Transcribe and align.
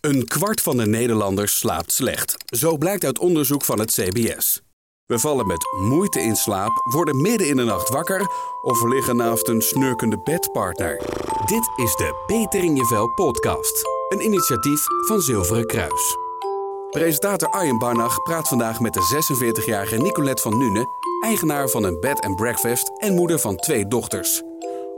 Een 0.00 0.24
kwart 0.24 0.60
van 0.60 0.76
de 0.76 0.86
Nederlanders 0.86 1.58
slaapt 1.58 1.92
slecht. 1.92 2.34
Zo 2.46 2.76
blijkt 2.76 3.04
uit 3.04 3.18
onderzoek 3.18 3.64
van 3.64 3.78
het 3.78 3.92
CBS. 3.92 4.60
We 5.06 5.18
vallen 5.18 5.46
met 5.46 5.66
moeite 5.80 6.20
in 6.20 6.36
slaap, 6.36 6.70
worden 6.92 7.20
midden 7.20 7.48
in 7.48 7.56
de 7.56 7.64
nacht 7.64 7.88
wakker 7.88 8.26
of 8.62 8.82
liggen 8.82 9.16
naast 9.16 9.48
een 9.48 9.62
snurkende 9.62 10.20
bedpartner. 10.24 10.96
Dit 11.46 11.70
is 11.76 11.94
de 11.94 12.24
Beter 12.26 12.64
in 12.64 12.76
je 12.76 13.12
podcast, 13.14 13.82
een 14.08 14.24
initiatief 14.24 14.84
van 15.06 15.20
Zilveren 15.20 15.66
Kruis. 15.66 16.16
Presentator 16.90 17.48
Arjen 17.48 17.78
Barnag 17.78 18.22
praat 18.22 18.48
vandaag 18.48 18.80
met 18.80 18.94
de 18.94 19.22
46-jarige 19.64 19.96
Nicolette 19.96 20.42
van 20.42 20.58
Nune, 20.58 20.86
eigenaar 21.24 21.68
van 21.68 21.84
een 21.84 22.00
bed 22.00 22.20
and 22.20 22.36
breakfast 22.36 22.90
en 22.98 23.14
moeder 23.14 23.38
van 23.38 23.56
twee 23.56 23.88
dochters. 23.88 24.42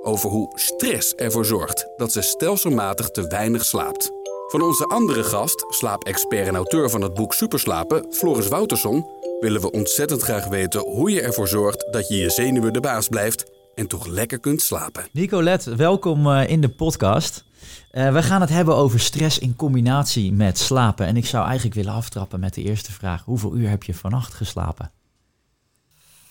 Over 0.02 0.30
hoe 0.30 0.52
stress 0.54 1.14
ervoor 1.14 1.44
zorgt 1.44 1.86
dat 1.96 2.12
ze 2.12 2.22
stelselmatig 2.22 3.10
te 3.10 3.26
weinig 3.26 3.64
slaapt. 3.64 4.21
Van 4.52 4.62
onze 4.62 4.86
andere 4.86 5.24
gast, 5.24 5.64
slaapexpert 5.68 6.46
en 6.48 6.54
auteur 6.54 6.90
van 6.90 7.00
het 7.00 7.14
boek 7.14 7.34
Superslapen, 7.34 8.06
Floris 8.10 8.48
Wouterson, 8.48 9.06
willen 9.40 9.60
we 9.60 9.70
ontzettend 9.70 10.22
graag 10.22 10.46
weten 10.48 10.80
hoe 10.80 11.10
je 11.10 11.20
ervoor 11.20 11.48
zorgt 11.48 11.92
dat 11.92 12.08
je 12.08 12.16
je 12.16 12.30
zenuwen 12.30 12.72
de 12.72 12.80
baas 12.80 13.08
blijft 13.08 13.50
en 13.74 13.86
toch 13.86 14.06
lekker 14.06 14.40
kunt 14.40 14.62
slapen. 14.62 15.06
Nicolette, 15.12 15.76
welkom 15.76 16.30
eh, 16.30 16.48
in 16.48 16.60
de 16.60 16.68
podcast. 16.68 17.44
Uh, 17.92 18.12
we 18.12 18.22
gaan 18.22 18.40
het 18.40 18.50
hebben 18.50 18.76
over 18.76 19.00
stress 19.00 19.38
in 19.38 19.56
combinatie 19.56 20.32
met 20.32 20.58
slapen. 20.58 21.06
En 21.06 21.16
ik 21.16 21.26
zou 21.26 21.44
eigenlijk 21.44 21.74
willen 21.74 21.92
aftrappen 21.92 22.40
met 22.40 22.54
de 22.54 22.62
eerste 22.62 22.92
vraag. 22.92 23.24
Hoeveel 23.24 23.56
uur 23.56 23.68
heb 23.68 23.82
je 23.82 23.94
vannacht 23.94 24.34
geslapen? 24.34 24.90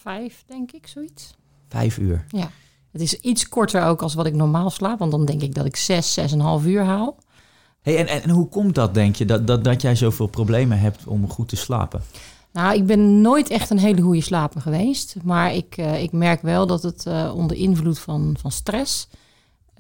Vijf, 0.02 0.44
denk 0.47 0.72
ik, 0.72 0.88
zoiets. 0.88 1.35
Vijf 1.69 1.97
uur? 1.97 2.25
Ja. 2.27 2.52
Het 2.91 3.02
is 3.02 3.13
iets 3.13 3.49
korter 3.49 3.83
ook 3.83 4.02
als 4.02 4.13
wat 4.13 4.25
ik 4.25 4.33
normaal 4.33 4.69
slaap. 4.69 4.99
Want 4.99 5.11
dan 5.11 5.25
denk 5.25 5.41
ik 5.41 5.55
dat 5.55 5.66
ik 5.66 5.75
zes, 5.75 6.13
zes 6.13 6.31
en 6.31 6.39
een 6.39 6.45
half 6.45 6.66
uur 6.66 6.83
haal. 6.83 7.17
Hey, 7.81 7.98
en, 7.98 8.08
en, 8.08 8.30
hoe 8.30 8.48
komt 8.48 8.76
dat, 8.76 8.94
denk 8.94 9.16
je, 9.16 9.26
dat, 9.26 9.48
dat, 9.48 9.63
dat 9.63 9.81
jij 9.81 9.95
zoveel 9.95 10.27
problemen 10.27 10.80
hebt 10.80 11.08
om 11.08 11.30
goed 11.30 11.47
te 11.47 11.55
slapen? 11.55 12.02
Nou, 12.52 12.75
ik 12.75 12.86
ben 12.86 13.22
nooit 13.22 13.50
echt 13.50 13.69
een 13.69 13.80
hele 13.80 14.02
goede 14.02 14.22
slaper 14.22 14.61
geweest. 14.61 15.16
Maar 15.23 15.53
ik, 15.53 15.78
uh, 15.78 16.02
ik 16.02 16.11
merk 16.11 16.42
wel 16.42 16.67
dat 16.67 16.83
het 16.83 17.05
uh, 17.08 17.31
onder 17.36 17.58
invloed 17.58 18.00
van, 18.00 18.36
van 18.39 18.52
stress... 18.52 19.08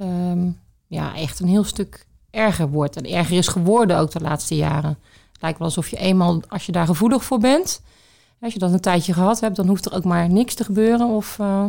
Um, 0.01 0.59
ja, 0.87 1.15
echt 1.15 1.39
een 1.39 1.47
heel 1.47 1.63
stuk 1.63 2.05
erger 2.29 2.69
wordt. 2.69 2.95
En 2.95 3.05
erger 3.05 3.37
is 3.37 3.47
geworden 3.47 3.97
ook 3.97 4.11
de 4.11 4.19
laatste 4.19 4.55
jaren. 4.55 4.97
Het 5.31 5.41
lijkt 5.41 5.57
wel 5.57 5.67
alsof 5.67 5.87
je 5.87 5.97
eenmaal, 5.97 6.41
als 6.47 6.65
je 6.65 6.71
daar 6.71 6.85
gevoelig 6.85 7.23
voor 7.23 7.39
bent... 7.39 7.81
Als 8.41 8.53
je 8.53 8.59
dat 8.59 8.73
een 8.73 8.79
tijdje 8.79 9.13
gehad 9.13 9.39
hebt, 9.39 9.55
dan 9.55 9.67
hoeft 9.67 9.85
er 9.85 9.93
ook 9.93 10.03
maar 10.03 10.29
niks 10.29 10.53
te 10.53 10.63
gebeuren. 10.63 11.07
Of 11.07 11.37
uh, 11.41 11.65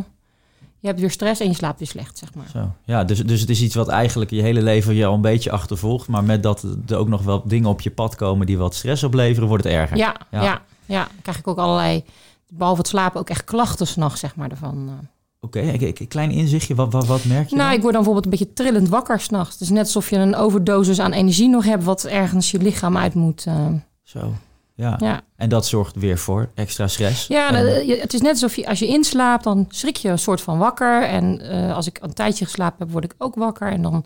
je 0.83 0.89
hebt 0.89 1.01
weer 1.01 1.11
stress 1.11 1.41
en 1.41 1.47
je 1.47 1.53
slaapt 1.53 1.79
weer 1.79 1.87
slecht, 1.87 2.17
zeg 2.17 2.33
maar. 2.33 2.49
Zo. 2.51 2.71
Ja, 2.85 3.03
dus, 3.03 3.25
dus 3.25 3.41
het 3.41 3.49
is 3.49 3.61
iets 3.61 3.75
wat 3.75 3.87
eigenlijk 3.87 4.31
je 4.31 4.41
hele 4.41 4.61
leven 4.61 4.95
je 4.95 5.05
al 5.05 5.13
een 5.13 5.21
beetje 5.21 5.51
achtervolgt. 5.51 6.07
Maar 6.07 6.23
met 6.23 6.43
dat 6.43 6.65
er 6.87 6.97
ook 6.97 7.07
nog 7.07 7.23
wel 7.23 7.41
dingen 7.45 7.69
op 7.69 7.81
je 7.81 7.91
pad 7.91 8.15
komen 8.15 8.45
die 8.45 8.57
wat 8.57 8.75
stress 8.75 9.03
opleveren, 9.03 9.47
wordt 9.47 9.63
het 9.63 9.73
erger. 9.73 9.97
Ja, 9.97 10.15
ja, 10.31 10.43
ja. 10.43 10.61
ja. 10.85 11.03
Dan 11.03 11.21
krijg 11.21 11.37
ik 11.37 11.47
ook 11.47 11.57
allerlei, 11.57 12.03
behalve 12.49 12.79
het 12.79 12.87
slapen, 12.87 13.19
ook 13.19 13.29
echt 13.29 13.43
klachten 13.43 13.87
s'nachts, 13.87 14.19
zeg 14.19 14.35
maar, 14.35 14.49
ervan. 14.49 14.87
eh. 14.87 15.07
Oké, 15.39 15.57
okay, 15.57 15.93
een 15.99 16.07
klein 16.07 16.31
inzichtje. 16.31 16.75
Wat, 16.75 16.93
wat, 16.93 17.05
wat 17.05 17.25
merk 17.25 17.49
je? 17.49 17.55
Nou, 17.55 17.67
dan? 17.67 17.77
ik 17.77 17.81
word 17.81 17.93
dan 17.93 18.03
bijvoorbeeld 18.03 18.25
een 18.25 18.39
beetje 18.39 18.53
trillend 18.53 18.89
wakker 18.89 19.19
s'nachts. 19.19 19.51
Het 19.51 19.61
is 19.61 19.69
net 19.69 19.85
alsof 19.85 20.09
je 20.09 20.15
een 20.15 20.35
overdosis 20.35 20.99
aan 20.99 21.13
energie 21.13 21.49
nog 21.49 21.65
hebt, 21.65 21.83
wat 21.83 22.03
ergens 22.03 22.51
je 22.51 22.57
lichaam 22.57 22.97
uit 22.97 23.13
moet. 23.13 23.45
Uh... 23.47 23.65
Zo. 24.01 24.33
Ja. 24.75 24.95
ja. 24.99 25.21
En 25.35 25.49
dat 25.49 25.65
zorgt 25.65 25.95
weer 25.95 26.17
voor 26.17 26.49
extra 26.55 26.87
stress. 26.87 27.27
Ja, 27.27 27.53
en... 27.53 27.89
het 27.99 28.13
is 28.13 28.21
net 28.21 28.31
alsof 28.31 28.55
je 28.55 28.67
als 28.67 28.79
je 28.79 28.87
inslaapt, 28.87 29.43
dan 29.43 29.65
schrik 29.69 29.97
je 29.97 30.09
een 30.09 30.19
soort 30.19 30.41
van 30.41 30.57
wakker. 30.57 31.03
En 31.03 31.41
uh, 31.41 31.75
als 31.75 31.87
ik 31.87 31.99
een 32.01 32.13
tijdje 32.13 32.45
geslapen 32.45 32.79
heb, 32.79 32.91
word 32.91 33.03
ik 33.03 33.15
ook 33.17 33.35
wakker. 33.35 33.71
En 33.71 33.81
dan, 33.81 34.05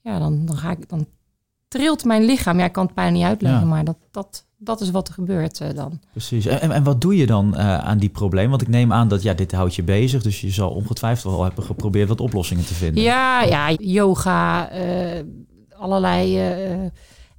ja, 0.00 0.18
dan, 0.18 0.46
dan, 0.46 0.56
ga 0.56 0.70
ik, 0.70 0.88
dan 0.88 1.06
trilt 1.68 2.04
mijn 2.04 2.24
lichaam. 2.24 2.58
Ja, 2.58 2.64
ik 2.64 2.72
kan 2.72 2.86
het 2.86 2.94
bijna 2.94 3.10
niet 3.10 3.24
uitleggen, 3.24 3.60
ja. 3.60 3.66
maar 3.66 3.84
dat, 3.84 3.96
dat, 4.10 4.44
dat 4.56 4.80
is 4.80 4.90
wat 4.90 5.08
er 5.08 5.14
gebeurt 5.14 5.60
uh, 5.60 5.68
dan. 5.74 6.00
Precies. 6.10 6.46
En, 6.46 6.70
en 6.70 6.82
wat 6.82 7.00
doe 7.00 7.16
je 7.16 7.26
dan 7.26 7.54
uh, 7.54 7.78
aan 7.78 7.98
die 7.98 8.08
probleem? 8.08 8.50
Want 8.50 8.62
ik 8.62 8.68
neem 8.68 8.92
aan 8.92 9.08
dat 9.08 9.22
ja, 9.22 9.34
dit 9.34 9.52
houdt 9.52 9.74
je 9.74 9.82
bezig. 9.82 10.22
Dus 10.22 10.40
je 10.40 10.50
zal 10.50 10.70
ongetwijfeld 10.70 11.34
wel 11.34 11.44
hebben 11.44 11.64
geprobeerd 11.64 12.08
wat 12.08 12.20
oplossingen 12.20 12.66
te 12.66 12.74
vinden. 12.74 13.02
Ja, 13.02 13.42
ja 13.42 13.70
yoga, 13.70 14.70
allerlei 15.78 16.40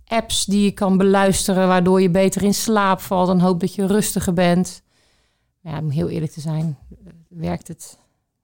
apps 0.09 0.45
die 0.45 0.63
je 0.63 0.71
kan 0.71 0.97
beluisteren, 0.97 1.67
waardoor 1.67 2.01
je 2.01 2.09
beter 2.09 2.43
in 2.43 2.53
slaap 2.53 2.99
valt 2.99 3.29
en 3.29 3.39
hoop 3.39 3.59
dat 3.59 3.75
je 3.75 3.87
rustiger 3.87 4.33
bent. 4.33 4.83
Ja, 5.61 5.79
om 5.79 5.89
heel 5.89 6.09
eerlijk 6.09 6.31
te 6.31 6.41
zijn, 6.41 6.77
werkt 7.27 7.67
het 7.67 7.99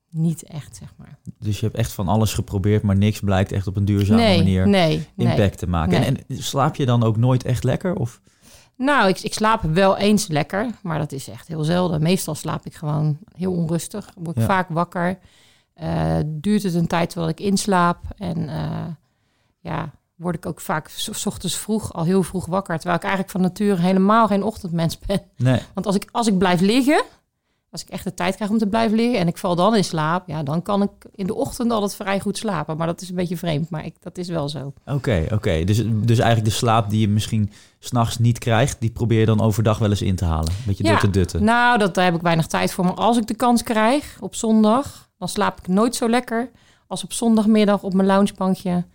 niet 0.10 0.44
echt, 0.44 0.76
zeg 0.76 0.94
maar. 0.98 1.18
Dus 1.40 1.60
je 1.60 1.66
hebt 1.66 1.78
echt 1.78 1.92
van 1.92 2.08
alles 2.08 2.34
geprobeerd, 2.34 2.84
maar 2.84 2.98
niks 2.98 3.20
blijkt 3.20 3.52
echt 3.52 3.68
op 3.68 3.76
een 3.76 3.86
duurzame 3.86 4.22
nee, 4.22 4.38
manier 4.38 4.68
nee, 4.68 5.08
impact 5.16 5.38
nee, 5.38 5.50
te 5.50 5.68
maken. 5.68 6.06
En, 6.06 6.18
en, 6.28 6.44
slaap 6.44 6.76
je 6.76 6.86
dan 6.86 7.04
ook 7.04 7.18
nooit 7.18 7.44
echt 7.44 7.64
lekker? 7.64 7.96
Of? 7.96 8.22
Nou, 8.78 9.10
ik, 9.10 9.20
ik 9.20 9.34
slaap 9.34 9.62
wel 9.62 9.98
eens 9.98 10.28
lekker, 10.28 10.70
maar 10.82 10.98
dat 10.98 11.12
is 11.12 11.28
echt 11.28 11.48
heel 11.48 11.64
zelden. 11.64 12.02
Meestal 12.02 12.36
slaap 12.36 12.66
ik 12.66 12.74
gewoon 12.74 13.18
heel 13.36 13.52
onrustig, 13.52 14.12
word 14.16 14.36
ik 14.36 14.42
Ja. 14.42 14.48
vaak 14.48 14.70
wakker. 14.70 15.20
Eh, 15.74 16.18
duurt 16.26 16.64
het 16.64 16.74
een 16.74 16.88
tijd 16.88 17.10
terwijl 17.10 17.32
ik 17.32 17.40
inslaap 17.40 17.98
en 18.18 18.38
uh, 18.38 18.86
ja, 19.60 19.94
word 20.16 20.36
ik 20.36 20.46
ook 20.46 20.62
vaak 20.62 20.90
s, 20.90 21.26
ochtends 21.26 21.58
vroeg, 21.58 21.94
al 21.94 22.04
heel 22.04 22.24
vroeg 22.24 22.46
wakker. 22.46 22.76
Terwijl 22.76 22.98
ik 22.98 23.04
eigenlijk 23.04 23.32
van 23.32 23.42
nature 23.42 23.82
helemaal 23.82 24.28
geen 24.28 24.44
ochtendmens 24.44 25.00
ben. 25.00 25.22
Nee. 25.38 25.60
Want 25.74 25.86
als 25.86 25.96
ik, 25.96 26.10
als 26.12 26.28
ik 26.28 26.38
blijf 26.38 26.62
liggen, 26.62 27.04
als 27.72 27.84
ik 27.84 27.90
echt 27.90 28.04
de 28.04 28.14
tijd 28.14 28.36
krijg 28.36 28.52
om 28.52 28.58
te 28.58 28.68
blijven 28.68 28.98
liggen 28.98 29.20
en 29.20 29.28
ik 29.28 29.38
val 29.38 29.56
dan 29.56 29.76
in 29.76 29.84
slaap, 29.84 30.28
ja, 30.28 30.44
dan 30.44 30.62
kan 30.62 30.82
ik 30.82 30.90
in 31.12 31.28
de 31.28 31.36
ochtend 31.36 31.72
altijd 31.72 31.96
vrij 31.96 32.20
goed 32.20 32.38
slapen. 32.38 32.78
Maar 32.78 32.88
dat 32.88 33.02
is 33.02 33.10
een 33.10 33.16
beetje 33.16 33.38
vreemd, 33.38 33.70
maar 33.70 33.86
ik, 33.86 33.96
dat 34.00 34.18
is 34.18 34.28
wel 34.28 34.50
zo. 34.50 34.60
Oké, 34.60 34.92
okay, 34.92 35.24
oké. 35.24 35.34
Okay. 35.34 35.64
Dus, 35.64 35.84
dus 35.86 36.20
eigenlijk 36.20 36.50
de 36.50 36.56
slaap 36.56 36.90
die 36.90 37.00
je 37.00 37.08
misschien 37.08 37.52
s'nachts 37.80 38.18
niet 38.18 38.38
krijgt, 38.38 38.80
die 38.80 38.92
probeer 38.92 39.20
je 39.20 39.26
dan 39.26 39.42
overdag 39.42 39.78
wel 39.78 39.90
eens 39.90 40.02
in 40.02 40.16
te 40.16 40.26
halen. 40.26 40.50
Een 40.50 40.64
beetje 40.66 40.84
ja, 40.84 40.92
dutten 40.92 41.12
dutten. 41.12 41.44
Nou, 41.44 41.78
dat, 41.78 41.96
daar 41.96 42.06
heb 42.06 42.16
ik 42.16 42.22
weinig 42.22 42.48
tijd 42.48 42.74
voor. 42.74 42.86
Maar 42.86 42.94
als 42.94 43.18
ik 43.18 43.28
de 43.28 43.36
kans 43.36 43.64
krijg 43.64 44.18
op 44.20 44.36
zondag, 44.36 45.10
dan 45.18 45.28
slaap 45.28 45.60
ik 45.60 45.68
nooit 45.68 45.96
zo 45.96 46.10
lekker 46.10 46.50
als 46.88 47.04
op 47.04 47.14
zondagmiddag 47.14 47.84
op 47.84 47.94
mijn 47.94 48.08
loungebankje 48.08 48.86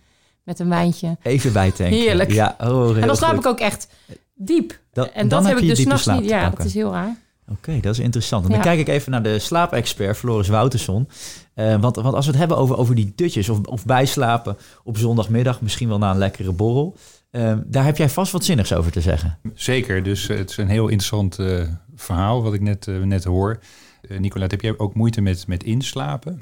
met 0.43 0.59
een 0.59 0.69
wijntje. 0.69 1.17
Even 1.23 1.53
bijtanken. 1.53 1.97
Heerlijk. 1.97 2.31
Ja, 2.31 2.55
oh, 2.59 2.67
heel 2.67 2.95
en 2.95 3.07
dan 3.07 3.15
slaap 3.15 3.35
goed. 3.35 3.39
ik 3.39 3.45
ook 3.51 3.59
echt 3.59 3.87
diep. 4.35 4.79
Dat, 4.93 5.09
en 5.13 5.27
dan 5.27 5.43
dat 5.43 5.51
heb 5.51 5.57
je 5.57 5.63
ik 5.63 5.69
dus 5.69 5.77
diepe 5.77 5.97
s'nachts 5.97 6.21
niet. 6.21 6.29
Ja, 6.29 6.49
dat 6.49 6.65
is 6.65 6.73
heel 6.73 6.91
raar. 6.91 7.15
Oké, 7.47 7.69
okay, 7.69 7.81
dat 7.81 7.93
is 7.93 7.99
interessant. 7.99 8.43
En 8.43 8.49
Ja. 8.49 8.55
dan 8.55 8.65
kijk 8.65 8.79
ik 8.79 8.87
even 8.87 9.11
naar 9.11 9.23
de 9.23 9.39
slaapexpert 9.39 10.17
Floris 10.17 10.47
Wouterson. 10.47 11.09
Uh, 11.55 11.81
want, 11.81 11.95
want 11.95 12.15
als 12.15 12.25
we 12.25 12.31
het 12.31 12.39
hebben 12.39 12.57
over, 12.57 12.77
over 12.77 12.95
die 12.95 13.13
dutjes 13.15 13.49
of, 13.49 13.59
of 13.59 13.85
bijslapen 13.85 14.57
op 14.83 14.97
zondagmiddag, 14.97 15.61
misschien 15.61 15.87
wel 15.87 15.97
na 15.97 16.11
een 16.11 16.17
lekkere 16.17 16.51
borrel. 16.51 16.95
Uh, 17.31 17.53
daar 17.65 17.85
heb 17.85 17.97
jij 17.97 18.09
vast 18.09 18.31
wat 18.31 18.43
zinnigs 18.45 18.73
over 18.73 18.91
te 18.91 19.01
zeggen. 19.01 19.37
Zeker, 19.53 20.03
dus 20.03 20.27
het 20.27 20.49
is 20.49 20.57
een 20.57 20.67
heel 20.69 20.87
interessant 20.87 21.39
uh, 21.39 21.63
verhaal 21.95 22.43
wat 22.43 22.53
ik 22.53 22.61
net, 22.61 22.87
uh, 22.87 23.03
net 23.03 23.23
hoor. 23.23 23.59
Uh, 24.01 24.19
Nicolette, 24.19 24.55
heb 24.55 24.63
jij 24.63 24.73
ook 24.77 24.93
moeite 24.93 25.21
met, 25.21 25.47
met 25.47 25.63
inslapen? 25.63 26.41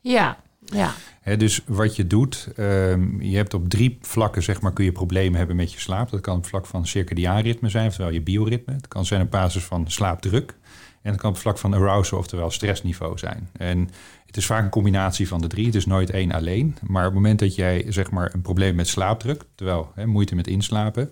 Ja, 0.00 0.36
ja. 0.70 0.94
Dus 1.36 1.60
wat 1.66 1.96
je 1.96 2.06
doet, 2.06 2.48
um, 2.56 3.22
je 3.22 3.36
hebt 3.36 3.54
op 3.54 3.68
drie 3.68 3.98
vlakken 4.00 4.42
zeg 4.42 4.60
maar, 4.60 4.72
kun 4.72 4.84
je 4.84 4.92
problemen 4.92 5.38
hebben 5.38 5.56
met 5.56 5.72
je 5.72 5.80
slaap. 5.80 6.10
Dat 6.10 6.20
kan 6.20 6.36
op 6.36 6.46
vlak 6.46 6.66
van 6.66 6.86
circadiaanritme 6.86 7.68
zijn, 7.68 7.86
oftewel 7.86 8.12
je 8.12 8.22
bioritme. 8.22 8.72
Het 8.72 8.88
kan 8.88 9.04
zijn 9.04 9.22
op 9.22 9.30
basis 9.30 9.64
van 9.64 9.84
slaapdruk. 9.90 10.54
En 11.02 11.12
het 11.12 11.20
kan 11.20 11.30
op 11.30 11.36
vlak 11.36 11.58
van 11.58 11.74
arousal, 11.74 12.18
oftewel 12.18 12.50
stressniveau 12.50 13.18
zijn. 13.18 13.48
En 13.52 13.88
het 14.26 14.36
is 14.36 14.46
vaak 14.46 14.64
een 14.64 14.70
combinatie 14.70 15.28
van 15.28 15.40
de 15.40 15.46
drie, 15.46 15.66
het 15.66 15.74
is 15.74 15.86
nooit 15.86 16.10
één 16.10 16.32
alleen. 16.32 16.76
Maar 16.86 17.06
op 17.06 17.12
het 17.12 17.20
moment 17.20 17.38
dat 17.38 17.54
jij 17.54 17.84
zeg 17.88 18.10
maar, 18.10 18.34
een 18.34 18.42
probleem 18.42 18.74
met 18.74 18.88
slaapdruk, 18.88 19.42
terwijl 19.54 19.92
moeite 20.04 20.34
met 20.34 20.46
inslapen, 20.46 21.10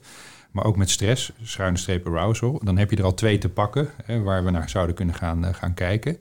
maar 0.51 0.65
ook 0.65 0.77
met 0.77 0.91
stress, 0.91 1.33
schuine 1.43 1.79
streep 1.79 2.07
arousal, 2.07 2.61
dan 2.65 2.77
heb 2.79 2.91
je 2.91 2.97
er 2.97 3.05
al 3.05 3.15
twee 3.15 3.39
te 3.39 3.49
pakken 3.49 3.89
waar 4.25 4.45
we 4.45 4.51
naar 4.51 4.71
zouden 4.71 4.95
kunnen 4.95 5.15
gaan, 5.15 5.45
uh, 5.45 5.55
gaan 5.55 5.75
kijken. 5.75 6.19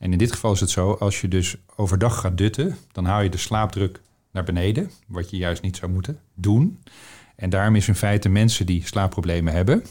En 0.00 0.12
in 0.12 0.18
dit 0.18 0.32
geval 0.32 0.52
is 0.52 0.60
het 0.60 0.70
zo, 0.70 0.92
als 0.92 1.20
je 1.20 1.28
dus 1.28 1.56
overdag 1.76 2.20
gaat 2.20 2.38
dutten, 2.38 2.76
dan 2.92 3.04
haal 3.04 3.20
je 3.20 3.28
de 3.28 3.36
slaapdruk 3.36 4.00
naar 4.32 4.44
beneden, 4.44 4.90
wat 5.06 5.30
je 5.30 5.36
juist 5.36 5.62
niet 5.62 5.76
zou 5.76 5.92
moeten 5.92 6.18
doen. 6.34 6.82
En 7.36 7.50
daarom 7.50 7.76
is 7.76 7.88
in 7.88 7.94
feite 7.94 8.28
mensen 8.28 8.66
die 8.66 8.86
slaapproblemen 8.86 9.52
hebben, 9.52 9.84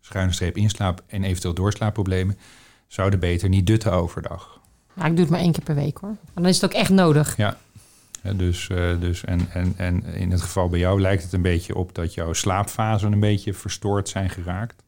schuine 0.00 0.32
streep 0.32 0.56
inslaap 0.56 1.02
en 1.06 1.24
eventueel 1.24 1.54
doorslaapproblemen, 1.54 2.38
zouden 2.86 3.20
beter 3.20 3.48
niet 3.48 3.66
dutten 3.66 3.92
overdag. 3.92 4.60
Nou, 4.94 5.08
ik 5.08 5.16
doe 5.16 5.24
het 5.24 5.34
maar 5.34 5.42
één 5.42 5.52
keer 5.52 5.64
per 5.64 5.74
week 5.74 5.98
hoor. 5.98 6.10
Maar 6.10 6.42
dan 6.42 6.46
is 6.46 6.60
het 6.60 6.64
ook 6.64 6.76
echt 6.76 6.90
nodig. 6.90 7.36
Ja, 7.36 7.56
ja 8.22 8.32
dus, 8.32 8.68
uh, 8.68 9.00
dus 9.00 9.24
en, 9.24 9.50
en, 9.52 9.74
en 9.76 10.04
in 10.04 10.30
het 10.30 10.42
geval 10.42 10.68
bij 10.68 10.78
jou 10.78 11.00
lijkt 11.00 11.22
het 11.22 11.32
een 11.32 11.42
beetje 11.42 11.74
op 11.74 11.94
dat 11.94 12.14
jouw 12.14 12.32
slaapfasen 12.32 13.12
een 13.12 13.20
beetje 13.20 13.54
verstoord 13.54 14.08
zijn 14.08 14.30
geraakt. 14.30 14.82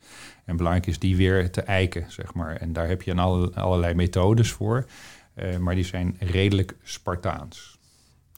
En 0.50 0.56
belangrijk 0.56 0.86
is 0.86 0.98
die 0.98 1.16
weer 1.16 1.50
te 1.50 1.60
eiken, 1.60 2.04
zeg 2.08 2.34
maar. 2.34 2.56
En 2.56 2.72
daar 2.72 2.88
heb 2.88 3.02
je 3.02 3.14
alle, 3.14 3.50
allerlei 3.54 3.94
methodes 3.94 4.50
voor. 4.50 4.86
Uh, 5.36 5.56
maar 5.56 5.74
die 5.74 5.84
zijn 5.84 6.16
redelijk 6.18 6.76
Spartaans. 6.82 7.78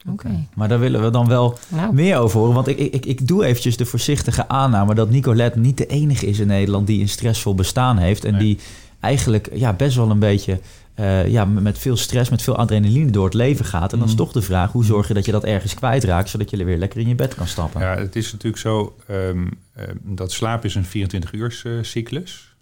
Oké. 0.09 0.11
Okay. 0.11 0.47
Maar 0.53 0.67
daar 0.67 0.79
willen 0.79 1.03
we 1.03 1.09
dan 1.09 1.27
wel 1.27 1.57
nou. 1.67 1.93
meer 1.93 2.17
over 2.17 2.39
horen. 2.39 2.53
Want 2.53 2.67
ik, 2.67 2.77
ik, 2.77 3.05
ik 3.05 3.27
doe 3.27 3.45
eventjes 3.45 3.77
de 3.77 3.85
voorzichtige 3.85 4.47
aanname 4.47 4.95
dat 4.95 5.09
Nicolette 5.09 5.59
niet 5.59 5.77
de 5.77 5.85
enige 5.85 6.25
is 6.25 6.39
in 6.39 6.47
Nederland 6.47 6.87
die 6.87 7.01
een 7.01 7.09
stressvol 7.09 7.55
bestaan 7.55 7.97
heeft. 7.97 8.25
En 8.25 8.31
nee. 8.31 8.41
die 8.41 8.59
eigenlijk 8.99 9.49
ja, 9.53 9.73
best 9.73 9.95
wel 9.95 10.09
een 10.09 10.19
beetje 10.19 10.59
eh, 10.93 11.27
ja, 11.27 11.45
met 11.45 11.77
veel 11.77 11.97
stress, 11.97 12.29
met 12.29 12.41
veel 12.41 12.55
adrenaline 12.55 13.11
door 13.11 13.25
het 13.25 13.33
leven 13.33 13.65
gaat. 13.65 13.91
En 13.93 13.97
dan 13.99 14.07
is 14.07 14.13
Mhm. 14.13 14.23
toch 14.23 14.31
de 14.31 14.41
vraag, 14.41 14.71
hoe 14.71 14.85
zorg 14.85 15.07
je 15.07 15.13
dat 15.13 15.25
je 15.25 15.31
dat 15.31 15.43
ergens 15.43 15.73
kwijtraakt, 15.73 16.29
zodat 16.29 16.49
je 16.49 16.63
weer 16.65 16.77
lekker 16.77 16.99
in 16.99 17.07
je 17.07 17.15
bed 17.15 17.35
kan 17.35 17.47
stappen? 17.47 17.81
Ja, 17.81 17.95
het 17.97 18.15
is 18.15 18.31
natuurlijk 18.31 18.61
zo 18.61 18.95
ehm, 19.07 19.47
ehm, 19.75 19.95
dat 20.01 20.31
slaap 20.31 20.65
is 20.65 20.75
een 20.75 20.85
24-uurs 20.85 21.65
cyclus. 21.81 22.55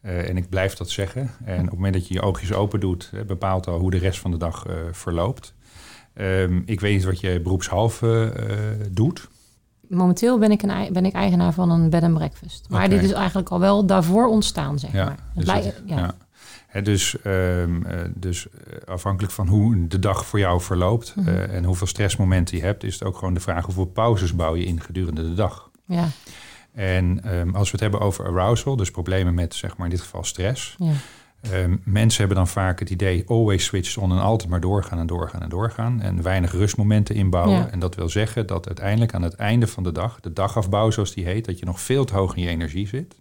Eh, 0.00 0.28
en 0.28 0.36
ik 0.36 0.48
blijf 0.48 0.74
dat 0.74 0.90
zeggen. 0.90 1.30
En 1.44 1.58
op 1.58 1.64
het 1.64 1.74
moment 1.74 1.94
dat 1.94 2.08
je 2.08 2.14
je 2.14 2.20
oogjes 2.22 2.52
open 2.52 2.80
doet, 2.80 3.10
eh, 3.14 3.20
bepaalt 3.22 3.66
al 3.66 3.78
hoe 3.78 3.90
de 3.90 3.98
rest 3.98 4.18
van 4.18 4.30
de 4.30 4.36
dag 4.36 4.66
eh, 4.66 4.74
verloopt. 4.92 5.54
Ehm, 6.14 6.60
ik 6.64 6.80
weet 6.80 6.94
niet 6.94 7.04
wat 7.04 7.20
je 7.20 7.40
beroepshalve 7.40 8.32
eh, 8.36 8.86
doet. 8.90 9.28
Momenteel 9.88 10.38
ben 10.38 10.50
ik, 10.50 10.62
een, 10.62 10.92
ben 10.92 11.04
ik 11.06 11.12
eigenaar 11.12 11.52
van 11.52 11.70
een 11.70 11.90
bed 11.90 12.02
and 12.02 12.14
breakfast. 12.14 12.66
Maar 12.68 12.88
dit 12.88 13.02
is 13.02 13.12
eigenlijk 13.12 13.48
al 13.48 13.60
wel 13.60 13.86
daarvoor 13.86 14.28
ontstaan, 14.28 14.78
zeg 14.78 14.92
Ja, 14.92 15.04
maar. 15.04 15.12
Het 15.12 15.18
dus 15.34 15.44
lijkt- 15.44 15.82
ja. 15.86 15.96
ja. 15.98 16.14
Dus 16.84 17.20
ehm, 17.22 17.82
eh, 17.86 18.00
dus 18.14 18.46
eh, 18.48 18.76
afhankelijk 18.88 19.32
van 19.32 19.46
hoe 19.48 19.86
de 19.86 19.98
dag 19.98 20.26
voor 20.26 20.38
jou 20.38 20.60
verloopt 20.60 21.14
Mhm. 21.16 21.28
eh, 21.28 21.54
en 21.54 21.64
hoeveel 21.64 21.86
stressmomenten 21.86 22.56
je 22.56 22.62
hebt, 22.62 22.84
is 22.84 22.94
het 22.94 23.02
ook 23.04 23.16
gewoon 23.18 23.34
de 23.34 23.40
vraag 23.40 23.64
hoeveel 23.64 23.84
pauzes 23.86 24.34
bouw 24.34 24.54
je 24.56 24.64
in 24.64 24.80
gedurende 24.80 25.22
de 25.22 25.34
dag. 25.34 25.70
ja, 25.86 26.08
En 26.74 27.20
ehm, 27.24 27.54
als 27.54 27.64
we 27.66 27.72
het 27.72 27.80
hebben 27.80 28.00
over 28.00 28.24
arousal, 28.26 28.76
dus 28.76 28.90
problemen 28.90 29.34
met 29.34 29.54
zeg 29.54 29.76
maar 29.76 29.86
in 29.86 29.92
dit 29.92 30.00
geval 30.02 30.24
stress. 30.24 30.74
ja. 30.78 30.92
Ehm, 31.40 31.76
mensen 31.84 32.18
hebben 32.18 32.36
dan 32.36 32.48
vaak 32.48 32.78
het 32.78 32.90
idee 32.90 33.24
always 33.26 33.64
switch 33.64 33.96
on 33.96 34.12
en 34.12 34.18
altijd 34.18 34.50
maar 34.50 34.60
doorgaan 34.60 34.98
en 34.98 35.06
doorgaan 35.06 35.42
en 35.42 35.48
doorgaan. 35.48 36.00
En 36.00 36.22
weinig 36.22 36.52
rustmomenten 36.52 37.14
inbouwen. 37.14 37.56
Ja. 37.56 37.70
En 37.70 37.78
dat 37.78 37.94
wil 37.94 38.08
zeggen 38.08 38.46
dat 38.46 38.66
uiteindelijk 38.66 39.14
aan 39.14 39.22
het 39.22 39.34
einde 39.34 39.66
van 39.66 39.82
de 39.82 39.92
dag, 39.92 40.20
de 40.20 40.32
dagafbouw 40.32 40.90
zoals 40.90 41.14
die 41.14 41.24
heet, 41.24 41.44
dat 41.44 41.58
je 41.58 41.64
nog 41.64 41.80
veel 41.80 42.04
te 42.04 42.14
hoog 42.14 42.36
in 42.36 42.42
je 42.42 42.48
energie 42.48 42.88
zit. 42.88 43.14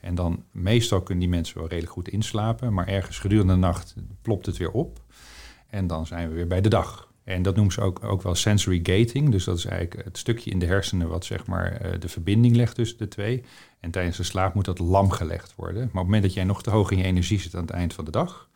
En 0.00 0.14
dan 0.14 0.44
meestal 0.50 1.02
kunnen 1.02 1.24
die 1.24 1.32
mensen 1.32 1.58
wel 1.58 1.68
redelijk 1.68 1.92
goed 1.92 2.08
inslapen. 2.08 2.72
Maar 2.72 2.86
ergens 2.86 3.18
gedurende 3.18 3.52
de 3.52 3.58
nacht 3.58 3.94
plopt 4.22 4.46
het 4.46 4.56
weer 4.56 4.70
op. 4.70 5.00
En 5.66 5.86
dan 5.86 6.06
zijn 6.06 6.28
we 6.28 6.34
weer 6.34 6.46
bij 6.46 6.60
de 6.60 6.68
dag. 6.68 7.08
En 7.24 7.42
dat 7.42 7.54
noemen 7.54 7.72
ze 7.72 7.80
ook, 7.80 8.04
ook 8.04 8.22
wel 8.22 8.34
sensory 8.34 8.80
gating. 8.82 9.30
Dus 9.30 9.44
dat 9.44 9.58
is 9.58 9.64
eigenlijk 9.64 10.04
het 10.04 10.18
stukje 10.18 10.50
in 10.50 10.58
de 10.58 10.66
hersenen 10.66 11.08
wat 11.08 11.24
zeg 11.24 11.46
maar 11.46 11.72
eh, 11.72 12.00
de 12.00 12.08
verbinding 12.08 12.56
legt 12.56 12.74
tussen 12.74 12.98
de 12.98 13.08
twee. 13.08 13.44
En 13.80 13.90
tijdens 13.90 14.16
de 14.16 14.22
slaap 14.22 14.54
moet 14.54 14.64
dat 14.64 14.78
lam 14.78 15.10
gelegd 15.10 15.54
worden. 15.56 15.76
Maar 15.76 15.84
op 15.84 15.92
het 15.92 16.04
moment 16.04 16.22
dat 16.22 16.34
jij 16.34 16.44
nog 16.44 16.62
te 16.62 16.70
hoog 16.70 16.90
in 16.90 16.98
je 16.98 17.04
energie 17.04 17.40
zit 17.40 17.54
aan 17.54 17.60
het 17.60 17.70
eind 17.70 17.94
van 17.94 18.04
de 18.04 18.10
dag, 18.10 18.48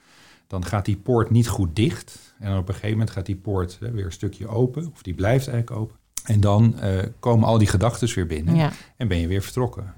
dan 0.47 0.64
gaat 0.64 0.85
die 0.85 0.97
poort 0.97 1.31
niet 1.31 1.49
goed 1.49 1.76
dicht. 1.76 2.35
En 2.38 2.56
op 2.56 2.69
een 2.69 2.75
gegeven 2.75 2.90
moment 2.90 3.11
gaat 3.11 3.26
die 3.26 3.37
poort 3.37 3.76
hè, 3.81 3.90
weer 3.90 4.05
een 4.05 4.12
stukje 4.12 4.49
open, 4.49 4.90
of 4.93 5.02
die 5.02 5.14
blijft 5.14 5.49
eigenlijk 5.49 5.81
open. 5.81 5.97
En 6.25 6.40
dan 6.40 6.79
eh, 6.79 6.99
komen 7.19 7.49
al 7.49 7.58
die 7.58 7.69
gedachten 7.69 8.14
weer 8.14 8.26
binnen 8.26 8.55
ja. 8.56 8.73
en 8.97 9.08
ben 9.08 9.19
je 9.19 9.26
weer 9.26 9.43
vertrokken. 9.43 9.94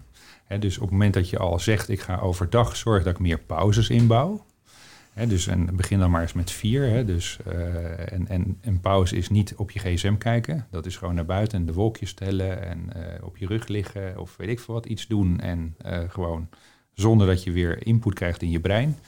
Dus 0.49 0.77
op 0.77 0.83
het 0.83 0.91
moment 0.91 1.15
dat 1.15 1.31
je 1.31 1.39
al 1.39 1.59
zegt, 1.59 1.89
ik 1.89 2.01
ga 2.01 2.19
overdag 2.19 2.77
zorgen 2.77 3.05
dat 3.05 3.15
ik 3.15 3.21
meer 3.21 3.39
pauzes 3.39 3.91
inbouw. 3.91 4.45
Hè, 5.17 5.27
dus 5.27 5.47
en 5.47 5.77
begin 5.77 5.99
dan 5.99 6.11
maar 6.11 6.23
eens 6.23 6.33
met 6.33 6.51
vier. 6.51 7.07
Dus, 7.07 7.39
eh, 7.47 8.13
en, 8.13 8.29
en 8.29 8.59
een 8.61 8.81
pauze 8.81 9.17
is 9.17 9.29
niet 9.29 9.55
op 9.55 9.71
je 9.71 9.79
gsm 9.79 10.17
kijken. 10.17 10.67
Dat 10.71 10.87
is 10.87 10.97
gewoon 10.97 11.15
naar 11.15 11.25
buiten 11.25 11.59
en 11.59 11.67
de 11.67 11.73
wolkjes 11.73 12.15
tellen 12.15 12.63
en 12.63 12.93
eh, 12.93 13.25
op 13.25 13.37
je 13.37 13.47
rug 13.47 13.67
liggen 13.67 14.19
of 14.19 14.37
weet 14.37 14.49
ik 14.49 14.61
veel 14.61 14.75
wat, 14.75 14.87
iets 14.87 15.07
doen. 15.07 15.41
En 15.41 15.75
eh, 15.79 16.01
gewoon 16.09 16.49
zonder 16.93 17.27
dat 17.27 17.43
je 17.43 17.53
weer 17.53 17.87
input 17.87 18.15
krijgt 18.15 18.43
in 18.43 18.51
je 18.51 18.61
brein. 18.61 18.99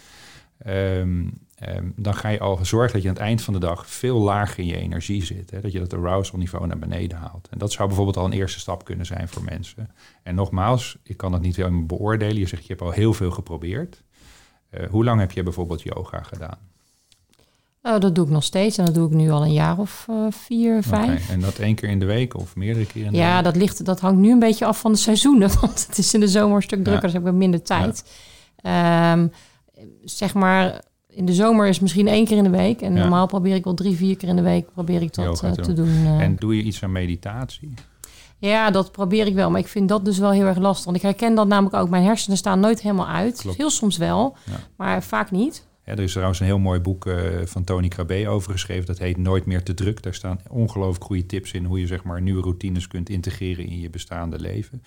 Ehm, 0.59 1.27
ehm, 1.55 1.85
dan 1.97 2.15
ga 2.15 2.29
je 2.29 2.41
al 2.41 2.59
zorgen 2.65 2.93
dat 2.93 3.03
je 3.03 3.09
aan 3.09 3.15
het 3.15 3.23
eind 3.23 3.43
van 3.43 3.53
de 3.55 3.61
dag 3.61 3.87
veel 3.91 4.19
lager 4.19 4.59
in 4.59 4.67
je 4.67 4.77
energie 4.77 5.25
zit. 5.25 5.51
Hè? 5.51 5.61
Dat 5.61 5.73
je 5.73 5.79
dat 5.79 5.95
arousal 5.95 6.39
niveau 6.39 6.67
naar 6.67 6.79
beneden 6.79 7.19
haalt. 7.19 7.49
En 7.51 7.59
dat 7.59 7.73
zou 7.73 7.87
bijvoorbeeld 7.89 8.17
al 8.17 8.25
een 8.25 8.33
eerste 8.33 8.59
stap 8.59 8.85
kunnen 8.85 9.07
zijn 9.07 9.29
voor 9.29 9.45
mensen. 9.45 9.91
En 10.23 10.35
nogmaals, 10.35 10.97
ik 11.03 11.17
kan 11.17 11.33
dat 11.33 11.41
niet 11.41 11.57
helemaal 11.57 11.87
beoordelen. 11.87 12.39
Je 12.39 12.47
zegt, 12.47 12.63
je 12.63 12.69
hebt 12.69 12.81
al 12.83 12.91
heel 12.91 13.13
veel 13.15 13.31
geprobeerd. 13.31 14.03
Eh, 14.71 14.89
hoe 14.91 15.05
lang 15.05 15.21
heb 15.21 15.33
je 15.33 15.43
bijvoorbeeld 15.43 15.83
yoga 15.83 16.23
gedaan? 16.23 16.59
Oh, 17.83 18.01
dat 18.01 18.15
doe 18.15 18.25
ik 18.25 18.31
nog 18.31 18.45
steeds 18.45 18.79
en 18.79 18.85
dat 18.85 18.95
doe 18.95 19.07
ik 19.09 19.15
nu 19.15 19.31
al 19.31 19.43
een 19.43 19.53
jaar 19.53 19.79
of 19.79 20.07
eh, 20.09 20.27
vier, 20.31 20.83
vijf. 20.83 21.31
En 21.31 21.41
dat 21.41 21.59
één 21.59 21.75
keer 21.75 21.89
in 21.89 21.99
de 21.99 22.05
week 22.07 22.37
of 22.37 22.57
meerdere 22.57 22.87
keren 22.87 23.07
in 23.07 23.13
de 23.13 23.19
Ja, 23.19 23.35
week? 23.35 23.45
dat, 23.45 23.57
ligt, 23.57 23.85
dat 23.85 24.01
hangt 24.01 24.21
nu 24.21 24.31
een 24.33 24.39
beetje 24.39 24.65
af 24.67 24.81
van 24.81 24.93
de 24.93 24.99
seizoenen. 24.99 25.51
Want 25.61 25.87
het 25.87 25.99
is 25.99 26.15
in 26.15 26.21
de 26.21 26.29
zomer 26.29 26.57
een 26.57 26.63
stuk 26.63 26.85
drukker, 26.85 27.09
Ja. 27.09 27.15
dus 27.15 27.23
heb 27.25 27.33
ik 27.33 27.39
minder 27.39 27.63
tijd. 27.63 28.05
Ehm, 28.57 29.27
zeg 30.05 30.35
maar, 30.35 30.83
in 31.09 31.25
de 31.25 31.33
zomer 31.35 31.67
is 31.69 31.81
misschien 31.81 32.09
één 32.09 32.25
keer 32.25 32.37
in 32.37 32.43
de 32.43 32.51
week. 32.51 32.81
En 32.83 32.95
Ja. 32.95 33.01
normaal 33.01 33.27
probeer 33.27 33.55
ik 33.55 33.65
wel 33.65 33.75
drie, 33.75 33.97
vier 33.97 34.17
keer 34.17 34.29
in 34.29 34.37
de 34.37 34.43
week 34.43 34.73
probeer 34.73 35.03
ik 35.03 35.15
dat 35.15 35.43
eh, 35.43 35.51
te 35.53 35.73
doen. 35.73 35.89
eh. 35.89 36.21
En 36.21 36.37
doe 36.37 36.57
je 36.57 36.63
iets 36.63 36.83
aan 36.83 36.93
meditatie? 36.93 37.75
Ja, 38.39 38.71
dat 38.71 38.93
probeer 38.93 39.27
ik 39.27 39.35
wel. 39.35 39.51
Maar 39.51 39.61
ik 39.61 39.69
vind 39.69 39.89
dat 39.89 40.05
dus 40.05 40.19
wel 40.19 40.31
heel 40.31 40.47
erg 40.47 40.59
lastig. 40.59 40.85
Want 40.85 40.97
ik 40.97 41.03
herken 41.03 41.35
dat 41.35 41.47
namelijk 41.47 41.77
ook. 41.77 41.89
Mijn 41.89 42.05
hersenen 42.05 42.39
staan 42.39 42.61
nooit 42.61 42.83
helemaal 42.83 43.09
uit. 43.09 43.41
Klopt. 43.41 43.57
Heel 43.57 43.71
soms 43.71 43.97
wel, 43.97 44.37
Ja. 44.45 44.53
maar 44.77 45.03
vaak 45.03 45.31
niet. 45.31 45.67
Ja, 45.85 45.93
er 45.95 46.01
is 46.01 46.11
trouwens 46.13 46.41
een 46.41 46.47
heel 46.47 46.59
mooi 46.59 46.81
boek 46.81 47.07
eh, 47.07 47.17
van 47.45 47.65
Tony 47.65 47.89
Krabbe 47.89 48.29
over 48.29 48.53
geschreven. 48.53 48.87
Dat 48.87 48.99
heet 48.99 49.17
Nooit 49.17 49.47
meer 49.47 49.63
te 49.63 49.75
druk. 49.75 50.03
Daar 50.03 50.15
staan 50.15 50.41
ongelooflijk 50.51 51.05
goede 51.05 51.27
tips 51.27 51.53
in 51.53 51.65
hoe 51.65 51.81
je 51.81 51.87
zeg 51.87 52.05
maar 52.05 52.23
nieuwe 52.23 52.43
routines 52.43 52.87
kunt 52.89 53.09
integreren 53.09 53.67
in 53.67 53.81
je 53.81 53.91
bestaande 53.91 54.39
leven. 54.41 54.83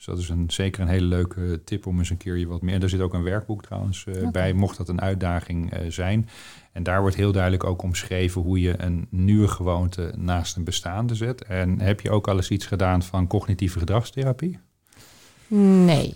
Dus 0.00 0.08
dat 0.08 0.18
is 0.18 0.28
een, 0.28 0.44
zeker 0.50 0.82
een 0.82 0.88
hele 0.88 1.06
leuke 1.06 1.60
tip 1.64 1.86
om 1.86 1.98
eens 1.98 2.10
een 2.10 2.16
keer 2.16 2.36
je 2.36 2.46
wat 2.46 2.62
meer. 2.62 2.74
En 2.74 2.80
daar 2.80 2.88
zit 2.88 3.00
ook 3.00 3.14
een 3.14 3.22
werkboek 3.22 3.62
trouwens 3.62 4.04
eh, 4.06 4.28
bij, 4.28 4.52
mocht 4.52 4.76
dat 4.76 4.88
een 4.88 5.00
uitdaging 5.00 5.72
eh, 5.72 5.90
zijn. 5.90 6.28
En 6.72 6.82
daar 6.82 7.00
wordt 7.00 7.16
heel 7.16 7.32
duidelijk 7.32 7.64
ook 7.64 7.82
omschreven 7.82 8.42
hoe 8.42 8.60
je 8.60 8.82
een 8.82 9.06
nieuwe 9.10 9.48
gewoonte 9.48 10.12
naast 10.16 10.56
een 10.56 10.64
bestaande 10.64 11.14
zet. 11.14 11.44
En 11.44 11.80
heb 11.80 12.00
je 12.00 12.10
ook 12.10 12.28
al 12.28 12.36
eens 12.36 12.50
iets 12.50 12.66
gedaan 12.66 13.02
van 13.02 13.26
cognitieve 13.26 13.78
gedragstherapie? 13.78 14.58
Nee. 15.48 16.14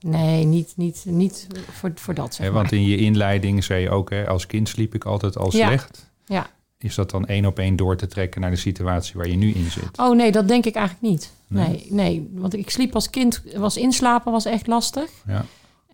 Nee, 0.00 0.44
niet, 0.44 0.72
niet, 0.76 1.04
niet 1.08 1.46
voor, 1.70 1.92
voor 1.94 2.14
dat, 2.14 2.34
zeg 2.34 2.50
want 2.50 2.72
in 2.72 2.84
je 2.84 2.96
inleiding 2.96 3.64
zei 3.64 3.82
je 3.82 3.90
ook, 3.90 4.10
hè, 4.10 4.26
als 4.28 4.46
kind 4.46 4.68
sliep 4.68 4.94
ik 4.94 5.04
altijd 5.04 5.36
al 5.38 5.56
Ja. 5.56 5.66
slecht. 5.66 6.10
Ja. 6.26 6.50
Is 6.78 6.94
dat 6.94 7.10
dan 7.10 7.26
één 7.26 7.46
op 7.46 7.58
één 7.58 7.76
door 7.76 7.96
te 7.96 8.06
trekken 8.06 8.40
naar 8.40 8.50
de 8.50 8.56
situatie 8.56 9.14
waar 9.16 9.28
je 9.28 9.36
nu 9.36 9.50
in 9.52 9.70
zit? 9.70 9.98
Oh 9.98 10.16
nee, 10.16 10.32
dat 10.32 10.48
denk 10.48 10.64
ik 10.64 10.74
eigenlijk 10.74 11.06
niet. 11.12 11.32
Nee? 11.48 11.66
Nee, 11.68 11.86
nee, 11.90 12.28
want 12.32 12.54
ik 12.54 12.70
sliep 12.70 12.94
als 12.94 13.10
kind, 13.10 13.42
was 13.56 13.76
inslapen 13.76 14.32
was 14.32 14.44
echt 14.44 14.66
lastig. 14.66 15.10
Ja. 15.26 15.44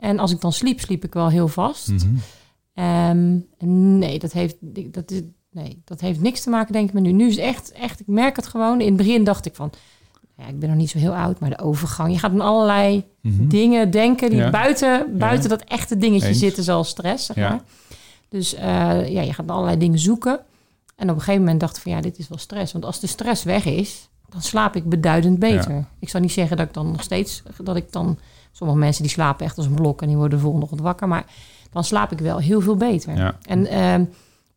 En 0.00 0.18
als 0.18 0.32
ik 0.32 0.40
dan 0.40 0.52
sliep, 0.52 0.80
sliep 0.80 1.04
ik 1.04 1.14
wel 1.14 1.28
heel 1.28 1.48
vast. 1.48 1.88
Mhm. 1.88 2.06
Ehm, 2.74 3.36
nee, 3.98 4.18
dat 4.18 4.32
heeft, 4.32 4.56
dat, 4.94 5.10
is, 5.10 5.20
nee, 5.50 5.82
dat 5.84 6.00
heeft 6.00 6.20
niks 6.20 6.40
te 6.40 6.50
maken, 6.50 6.72
denk 6.72 6.88
ik, 6.88 6.94
met 6.94 7.02
nu. 7.02 7.12
Nu 7.12 7.28
is 7.28 7.36
echt, 7.36 7.72
echt, 7.72 8.00
ik 8.00 8.06
merk 8.06 8.36
het 8.36 8.46
gewoon. 8.46 8.80
In 8.80 8.86
het 8.86 8.96
begin 8.96 9.24
dacht 9.24 9.46
ik 9.46 9.54
van, 9.54 9.70
ja, 10.36 10.46
ik 10.46 10.58
ben 10.58 10.68
nog 10.68 10.78
niet 10.78 10.90
zo 10.90 10.98
heel 10.98 11.14
oud, 11.14 11.38
maar 11.40 11.50
de 11.50 11.58
overgang. 11.58 12.12
Je 12.12 12.18
gaat 12.18 12.30
aan 12.30 12.40
allerlei 12.40 13.04
Mhm. 13.22 13.48
dingen 13.48 13.90
denken 13.90 14.30
die 14.30 14.38
Ja. 14.38 14.50
buiten, 14.50 15.18
buiten 15.18 15.48
dat 15.48 15.62
echte 15.64 15.96
dingetje 15.96 16.28
Eens. 16.28 16.38
zitten, 16.38 16.62
zoals 16.64 16.88
stress, 16.88 17.26
zeg 17.26 17.36
Ja. 17.36 17.48
maar. 17.48 17.62
Dus 18.28 18.54
eh, 18.54 19.08
ja, 19.08 19.20
je 19.22 19.32
gaat 19.32 19.48
allerlei 19.50 19.76
dingen 19.78 19.98
zoeken. 19.98 20.40
En 21.02 21.08
op 21.10 21.14
een 21.14 21.20
gegeven 21.20 21.40
moment 21.42 21.60
dacht 21.60 21.76
ik 21.76 21.82
van, 21.82 21.92
ja, 21.92 22.00
dit 22.00 22.18
is 22.18 22.28
wel 22.28 22.38
stress. 22.38 22.72
Want 22.72 22.84
als 22.84 23.00
de 23.00 23.06
stress 23.06 23.42
weg 23.44 23.64
is, 23.64 24.08
dan 24.28 24.42
slaap 24.42 24.76
ik 24.76 24.88
beduidend 24.88 25.38
beter. 25.38 25.84
Ik 25.98 26.08
zou 26.08 26.22
niet 26.22 26.32
zeggen 26.32 26.56
dat 26.56 26.66
ik 26.66 26.74
dan 26.74 26.90
nog 26.90 27.02
steeds, 27.02 27.42
dat 27.62 27.76
ik 27.76 27.92
dan... 27.92 28.18
Sommige 28.52 28.78
mensen 28.78 29.02
die 29.02 29.12
slapen 29.12 29.44
echt 29.46 29.56
als 29.56 29.66
een 29.66 29.74
blok 29.74 30.02
en 30.02 30.08
die 30.08 30.16
worden 30.16 30.36
de 30.36 30.42
volgende 30.42 30.64
ochtend 30.64 30.82
wakker. 30.82 31.08
Maar 31.08 31.24
dan 31.70 31.84
slaap 31.84 32.12
ik 32.12 32.18
wel 32.18 32.38
heel 32.38 32.60
veel 32.60 32.76
beter. 32.76 33.16
Ja. 33.16 33.36
En 33.42 33.66
ehm, 33.66 34.04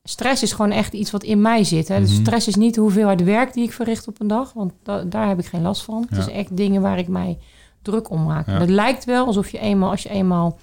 stress 0.04 0.44
is 0.44 0.52
gewoon 0.54 0.72
echt 0.72 0.94
iets 0.94 1.12
wat 1.12 1.24
in 1.24 1.42
mij 1.42 1.64
zit. 1.64 1.88
Hè? 1.88 2.00
Dus 2.00 2.12
Mhm. 2.12 2.22
stress 2.22 2.48
is 2.48 2.56
niet 2.56 2.74
de 2.76 2.82
hoeveelheid 2.82 3.24
werk 3.24 3.54
die 3.54 3.64
ik 3.64 3.72
verricht 3.74 4.08
op 4.08 4.20
een 4.22 4.28
dag. 4.28 4.54
Want 4.54 4.74
da- 4.84 5.04
daar 5.04 5.28
heb 5.28 5.40
ik 5.40 5.46
geen 5.46 5.62
last 5.62 5.82
van. 5.84 6.06
Ja. 6.10 6.16
Het 6.18 6.28
is 6.28 6.34
echt 6.34 6.58
dingen 6.58 6.82
waar 6.82 6.98
ik 6.98 7.08
mij 7.08 7.38
druk 7.82 8.10
om 8.10 8.24
maak. 8.24 8.46
Het 8.46 8.70
lijkt 8.70 9.06
wel 9.06 9.26
alsof 9.26 9.50
je 9.50 9.60
eenmaal, 9.60 9.90
als 9.90 10.04
je 10.04 10.10
eenmaal 10.10 10.58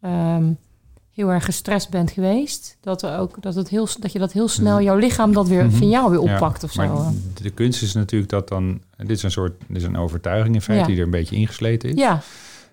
ehm, 0.00 0.44
heel 1.16 1.28
erg 1.32 1.44
gestrest 1.44 1.90
bent 1.90 2.10
geweest, 2.10 2.76
dat, 2.80 3.02
er 3.02 3.18
ook, 3.18 3.42
dat, 3.42 3.54
het 3.54 3.68
heel, 3.68 3.88
dat 4.00 4.12
je 4.12 4.18
dat 4.18 4.32
heel 4.32 4.48
snel, 4.48 4.80
jouw 4.82 4.96
lichaam 4.96 5.32
dat 5.32 5.48
weer 5.48 5.64
Mhm. 5.64 5.76
van 5.76 5.88
jou 5.88 6.10
weer 6.10 6.22
Ja, 6.22 6.32
oppakt 6.34 6.64
of 6.64 6.72
zo. 6.72 6.86
Maar 6.94 7.12
de 7.42 7.50
kunst 7.50 7.82
is 7.82 7.92
natuurlijk 7.94 8.30
dat 8.30 8.48
dan... 8.48 8.80
Dit 8.96 9.10
is 9.10 9.22
een 9.22 9.30
soort 9.30 9.52
dit 9.68 9.76
is 9.76 9.82
een 9.82 9.96
overtuiging 9.96 10.54
in 10.54 10.60
feite 10.62 10.82
Ja. 10.82 10.88
die 10.90 10.96
er 10.98 11.04
een 11.04 11.10
beetje 11.10 11.36
ingesleten 11.36 11.88
is. 11.90 11.94
Ja, 11.98 12.20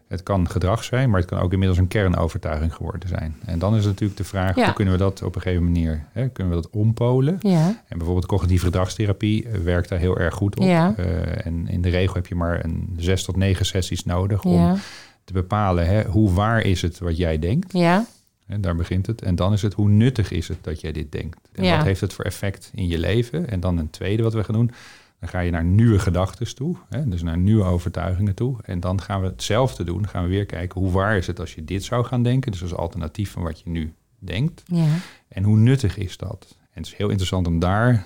Het 0.08 0.24
kan 0.24 0.50
gedrag 0.50 0.84
zijn, 0.84 1.10
maar 1.10 1.20
het 1.20 1.30
kan 1.30 1.40
ook 1.40 1.52
inmiddels 1.52 1.80
een 1.80 1.88
kernovertuiging 1.88 2.74
geworden 2.76 3.10
zijn. 3.10 3.36
En 3.46 3.60
dan 3.60 3.76
is 3.76 3.86
natuurlijk 3.86 4.18
de 4.18 4.24
vraag, 4.24 4.56
Ja. 4.56 4.64
hoe 4.66 4.74
kunnen 4.74 4.94
we 4.94 5.00
dat 5.00 5.22
op 5.24 5.36
een 5.36 5.42
gegeven 5.42 5.64
manier... 5.64 6.06
Hè, 6.12 6.28
kunnen 6.30 6.56
we 6.56 6.62
dat 6.62 6.72
ompolen? 6.72 7.38
ja, 7.42 7.68
En 7.88 7.98
bijvoorbeeld 7.98 8.26
cognitieve 8.26 8.66
gedragstherapie 8.66 9.48
eh, 9.48 9.60
werkt 9.60 9.90
daar 9.90 10.00
heel 10.00 10.18
erg 10.18 10.34
goed 10.34 10.58
op. 10.60 10.64
Ja. 10.66 10.94
Eh, 10.98 11.46
en 11.46 11.68
in 11.68 11.82
de 11.82 11.90
regel 11.90 12.14
heb 12.16 12.28
je 12.28 12.36
maar 12.36 12.66
een 12.66 12.94
zes 12.98 13.24
tot 13.24 13.36
negen 13.36 13.66
sessies 13.66 14.06
nodig 14.06 14.44
om 14.44 14.54
ja, 14.54 14.76
te 15.24 15.34
bepalen 15.34 15.88
hè, 15.88 16.04
hoe 16.06 16.32
waar 16.32 16.62
is 16.62 16.82
het 16.82 17.00
wat 17.00 17.18
jij 17.18 17.40
denkt. 17.40 17.74
ja, 17.74 18.06
En 18.54 18.62
daar 18.62 18.76
begint 18.76 19.08
het. 19.08 19.22
En 19.22 19.36
dan 19.36 19.54
is 19.54 19.62
het 19.62 19.74
hoe 19.74 19.90
nuttig 19.90 20.32
is 20.32 20.48
het 20.48 20.58
dat 20.62 20.82
jij 20.82 20.92
dit 20.92 21.12
denkt. 21.12 21.38
En 21.52 21.64
Ja. 21.64 21.76
wat 21.76 21.86
heeft 21.86 22.02
het 22.02 22.14
voor 22.14 22.26
effect 22.26 22.72
in 22.74 22.88
je 22.88 22.98
leven? 22.98 23.50
En 23.50 23.60
dan 23.60 23.78
een 23.78 23.90
tweede 23.90 24.24
wat 24.24 24.34
we 24.34 24.44
gaan 24.44 24.56
doen. 24.56 24.72
Dan 25.20 25.30
ga 25.30 25.40
je 25.40 25.52
naar 25.52 25.64
nieuwe 25.64 26.00
gedachten 26.00 26.56
toe. 26.56 26.76
Hè, 26.90 27.08
dus 27.10 27.24
naar 27.24 27.38
nieuwe 27.38 27.64
overtuigingen 27.64 28.36
toe. 28.36 28.58
En 28.64 28.80
dan 28.80 29.02
gaan 29.02 29.22
we 29.22 29.28
hetzelfde 29.28 29.84
doen. 29.84 30.02
Dan 30.02 30.10
gaan 30.10 30.24
we 30.24 30.30
weer 30.30 30.46
kijken 30.46 30.82
hoe 30.82 30.92
waar 30.92 31.18
is 31.18 31.28
het 31.28 31.40
als 31.40 31.56
je 31.56 31.66
dit 31.66 31.84
zou 31.84 32.06
gaan 32.06 32.24
denken. 32.24 32.52
Dus 32.52 32.62
als 32.62 32.74
alternatief 32.76 33.32
van 33.32 33.44
wat 33.44 33.60
je 33.60 33.70
nu 33.70 33.94
denkt. 34.20 34.64
ja. 34.66 34.86
En 35.28 35.44
hoe 35.44 35.58
nuttig 35.58 35.98
is 35.98 36.18
dat? 36.18 36.46
En 36.60 36.82
het 36.82 36.86
is 36.86 36.96
heel 36.96 37.08
interessant 37.10 37.48
om 37.48 37.60
daar 37.60 38.06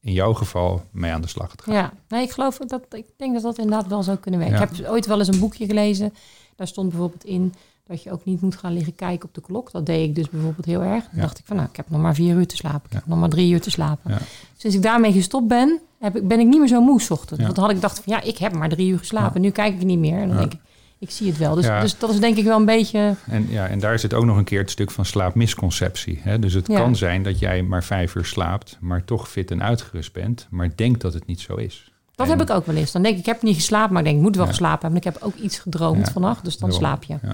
in 0.00 0.12
jouw 0.12 0.32
geval 0.32 0.84
mee 0.90 1.12
aan 1.12 1.20
de 1.20 1.28
slag 1.28 1.56
te 1.56 1.62
gaan. 1.62 1.74
Ja, 1.74 1.92
nee, 2.08 2.22
ik 2.22 2.30
geloof 2.30 2.56
dat 2.58 2.86
ik 2.94 3.06
denk 3.16 3.34
dat 3.34 3.42
dat 3.42 3.58
inderdaad 3.58 3.86
wel 3.88 4.02
zou 4.02 4.16
kunnen 4.16 4.40
werken. 4.40 4.58
Ja. 4.58 4.64
Ik 4.70 4.76
heb 4.76 4.86
ooit 4.88 5.06
wel 5.06 5.18
eens 5.18 5.28
een 5.28 5.38
boekje 5.38 5.66
gelezen. 5.66 6.14
Daar 6.56 6.66
stond 6.66 6.88
bijvoorbeeld 6.90 7.24
in 7.24 7.54
Dat 7.88 8.02
je 8.02 8.12
ook 8.12 8.24
niet 8.24 8.40
moet 8.40 8.56
gaan 8.56 8.72
liggen 8.72 8.94
kijken 8.94 9.28
op 9.28 9.34
de 9.34 9.40
klok. 9.40 9.70
Dat 9.72 9.86
deed 9.86 10.08
ik 10.08 10.14
dus 10.14 10.30
bijvoorbeeld 10.30 10.66
heel 10.66 10.82
erg. 10.82 11.02
Dan 11.04 11.10
Ja. 11.14 11.20
dacht 11.20 11.38
ik 11.38 11.44
van, 11.46 11.56
nou, 11.56 11.68
ik 11.68 11.76
heb 11.76 11.90
nog 11.90 12.00
maar 12.00 12.14
vier 12.14 12.34
uur 12.36 12.46
te 12.46 12.56
slapen. 12.56 12.80
Ik 12.84 12.92
Ja. 12.92 12.98
heb 12.98 13.06
nog 13.06 13.18
maar 13.18 13.28
drie 13.28 13.52
uur 13.52 13.60
te 13.60 13.70
slapen. 13.70 14.10
Ja. 14.10 14.18
Sinds 14.56 14.76
ik 14.76 14.82
daarmee 14.82 15.12
gestopt 15.12 15.48
ben, 15.48 15.80
heb 15.98 16.16
ik, 16.16 16.28
ben 16.28 16.40
ik 16.40 16.46
niet 16.46 16.58
meer 16.58 16.68
zo 16.68 16.80
moe 16.80 17.00
's 17.00 17.10
ochtends. 17.10 17.36
Ja. 17.36 17.42
Want 17.42 17.54
dan 17.54 17.64
had 17.64 17.74
ik 17.74 17.80
dacht 17.80 18.00
van, 18.00 18.12
ja, 18.12 18.22
ik 18.22 18.38
heb 18.38 18.52
maar 18.54 18.68
drie 18.68 18.90
uur 18.90 18.98
geslapen. 18.98 19.40
Nu 19.40 19.50
kijk 19.50 19.74
ik 19.74 19.84
niet 19.84 19.98
meer. 19.98 20.18
En 20.20 20.28
dan 20.28 20.36
denk 20.36 20.52
ik, 20.52 20.60
ik 20.98 21.10
zie 21.10 21.26
het 21.28 21.38
wel. 21.38 21.54
Dus, 21.54 21.66
dus 21.80 21.98
dat 21.98 22.10
is 22.10 22.20
denk 22.20 22.36
ik 22.36 22.44
wel 22.44 22.58
een 22.58 22.64
beetje... 22.64 23.14
En, 23.26 23.46
ja, 23.50 23.66
en 23.66 23.78
daar 23.78 23.98
zit 23.98 24.14
ook 24.14 24.24
nog 24.24 24.36
een 24.36 24.44
keer 24.44 24.60
het 24.60 24.70
stuk 24.70 24.90
van 24.90 25.04
slaapmisconceptie. 25.04 26.20
Hè? 26.22 26.38
Dus 26.38 26.52
het 26.52 26.66
kan 26.66 26.96
zijn 26.96 27.22
dat 27.22 27.38
jij 27.38 27.62
maar 27.62 27.84
vijf 27.84 28.14
uur 28.14 28.24
slaapt, 28.24 28.76
maar 28.80 29.04
toch 29.04 29.28
fit 29.28 29.50
en 29.50 29.62
uitgerust 29.62 30.12
bent, 30.12 30.46
maar 30.50 30.70
denkt 30.76 31.00
dat 31.00 31.14
het 31.14 31.26
niet 31.26 31.40
zo 31.40 31.54
is. 31.54 31.92
Dat 32.14 32.26
En- 32.26 32.38
heb 32.38 32.48
ik 32.48 32.54
ook 32.56 32.66
wel 32.66 32.76
eens. 32.76 32.92
Dan 32.92 33.02
denk 33.02 33.14
ik, 33.14 33.20
ik 33.20 33.26
heb 33.26 33.42
niet 33.42 33.54
geslapen, 33.54 33.92
maar 33.92 33.98
ik 34.02 34.06
denk, 34.08 34.18
ik 34.18 34.24
moet 34.24 34.36
wel 34.36 34.46
geslapen 34.46 34.80
hebben. 34.82 35.02
En 35.02 35.08
ik 35.08 35.14
heb 35.14 35.22
ook 35.22 35.34
iets 35.36 35.58
gedroomd 35.58 36.08
vannacht, 36.08 36.44
dus 36.44 36.58
dan 36.58 36.72
slaap 36.72 37.02
je. 37.04 37.16
Ja. 37.22 37.32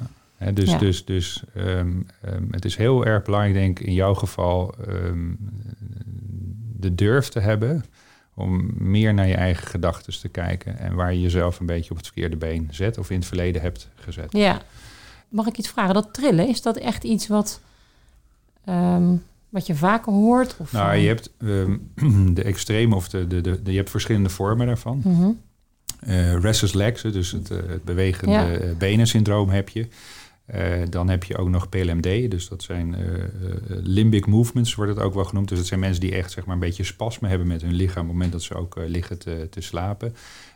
Dus 0.55 0.71
Ja. 0.71 0.79
dus, 0.79 1.05
dus 1.05 1.43
ehm, 1.55 1.93
het 2.51 2.65
is 2.65 2.77
heel 2.77 3.05
erg 3.07 3.23
belangrijk, 3.23 3.55
denk 3.55 3.79
ik, 3.81 3.87
in 3.87 3.93
jouw 3.95 4.15
geval 4.15 4.75
ehm, 4.89 5.31
de 6.77 6.95
durf 6.95 7.29
te 7.29 7.41
hebben 7.41 7.85
om 8.35 8.71
meer 8.79 9.15
naar 9.15 9.27
je 9.29 9.35
eigen 9.35 9.67
gedachten 9.67 10.21
te 10.21 10.29
kijken 10.29 10.79
en 10.79 10.95
waar 10.95 11.13
je 11.15 11.21
jezelf 11.21 11.61
een 11.61 11.67
beetje 11.67 11.91
op 11.91 11.97
het 11.97 12.07
verkeerde 12.07 12.37
been 12.37 12.69
zet 12.71 12.99
of 12.99 13.11
in 13.11 13.17
het 13.19 13.27
verleden 13.27 13.63
hebt 13.63 13.89
gezet. 13.95 14.33
Ja. 14.33 14.63
Mag 15.29 15.47
ik 15.47 15.59
iets 15.59 15.69
vragen? 15.69 15.95
Dat 15.95 16.09
trillen, 16.15 16.49
is 16.49 16.63
dat 16.63 16.77
echt 16.77 17.05
iets 17.05 17.27
wat, 17.29 17.61
wat 19.49 19.67
je 19.67 19.75
vaker 19.75 20.13
hoort? 20.13 20.57
Of, 20.59 20.73
Nou, 20.73 20.93
eh, 20.93 21.03
je 21.03 21.09
hebt 21.09 21.31
de 22.37 22.43
extreme 22.43 22.95
of 22.95 23.09
de, 23.09 23.27
de, 23.27 23.41
de, 23.41 23.63
de- 23.63 23.71
je 23.71 23.77
hebt 23.77 23.91
verschillende 23.91 24.29
vormen 24.29 24.67
daarvan. 24.67 25.01
mhm. 25.05 25.31
Eh, 26.01 26.35
restless 26.41 26.73
legs, 26.75 27.03
dus 27.03 27.31
het, 27.33 27.51
eh, 27.51 27.59
het 27.69 27.85
bewegende 27.85 28.33
Ja. 28.35 28.51
eh, 28.51 28.77
benen-syndroom 28.77 29.49
heb 29.49 29.69
je. 29.69 29.87
Eh, 30.47 30.81
dan 30.91 31.09
heb 31.09 31.25
je 31.25 31.37
ook 31.37 31.49
nog 31.49 31.69
PLMD, 31.69 32.31
dus 32.31 32.49
dat 32.49 32.63
zijn 32.63 32.95
eh, 32.95 33.15
eh, 33.23 33.29
limbic 33.67 34.27
movements, 34.27 34.75
wordt 34.75 34.95
het 34.95 35.05
ook 35.05 35.15
wel 35.15 35.25
genoemd. 35.25 35.49
Dus 35.49 35.59
dat 35.59 35.67
zijn 35.67 35.81
mensen 35.81 36.01
die 36.01 36.15
echt 36.15 36.31
zeg 36.31 36.45
maar, 36.45 36.55
een 36.55 36.61
beetje 36.61 36.85
spasme 36.85 37.29
hebben 37.29 37.47
met 37.47 37.63
hun 37.63 37.73
lichaam 37.75 38.03
op 38.03 38.09
het 38.09 38.13
moment 38.13 38.33
dat 38.33 38.43
ze 38.43 38.55
ook 38.55 38.77
liggen 38.87 39.19
te, 39.19 39.47
te 39.51 39.61
slapen. 39.61 40.15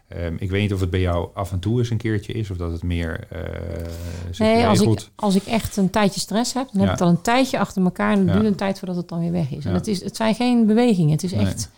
Ehm, 0.09 0.35
ik 0.39 0.51
weet 0.51 0.61
niet 0.63 0.73
of 0.73 0.81
het 0.81 0.91
bij 0.91 1.01
jou 1.01 1.29
af 1.35 1.53
en 1.53 1.59
toe 1.59 1.79
eens 1.79 1.91
een 1.91 1.97
keertje 1.97 2.33
is, 2.33 2.51
of 2.51 2.57
dat 2.57 2.73
het 2.73 2.83
meer 2.83 3.27
Nee, 4.39 4.67
als 4.67 4.81
ik, 4.81 5.09
als 5.15 5.35
ik 5.35 5.45
echt 5.45 5.77
een 5.77 5.91
tijdje 5.91 6.21
stress 6.21 6.53
heb, 6.55 6.69
dan 6.73 6.81
Ja. 6.83 6.89
heb 6.89 6.93
ik 6.93 6.99
het 6.99 7.09
al 7.09 7.15
een 7.15 7.23
tijdje 7.23 7.59
achter 7.59 7.83
elkaar 7.83 8.13
en 8.13 8.27
Ja. 8.27 8.33
duurt 8.33 8.45
een 8.45 8.55
tijd 8.55 8.79
voordat 8.79 8.97
het 8.97 9.09
dan 9.09 9.21
weer 9.21 9.33
weg 9.33 9.51
is. 9.51 9.65
En 9.65 9.71
Ja. 9.71 9.77
het, 9.77 9.87
is, 9.87 10.03
het 10.05 10.17
zijn 10.17 10.35
geen 10.35 10.67
bewegingen, 10.67 11.11
het 11.11 11.23
is 11.23 11.33
Nee. 11.33 11.41
echt... 11.47 11.71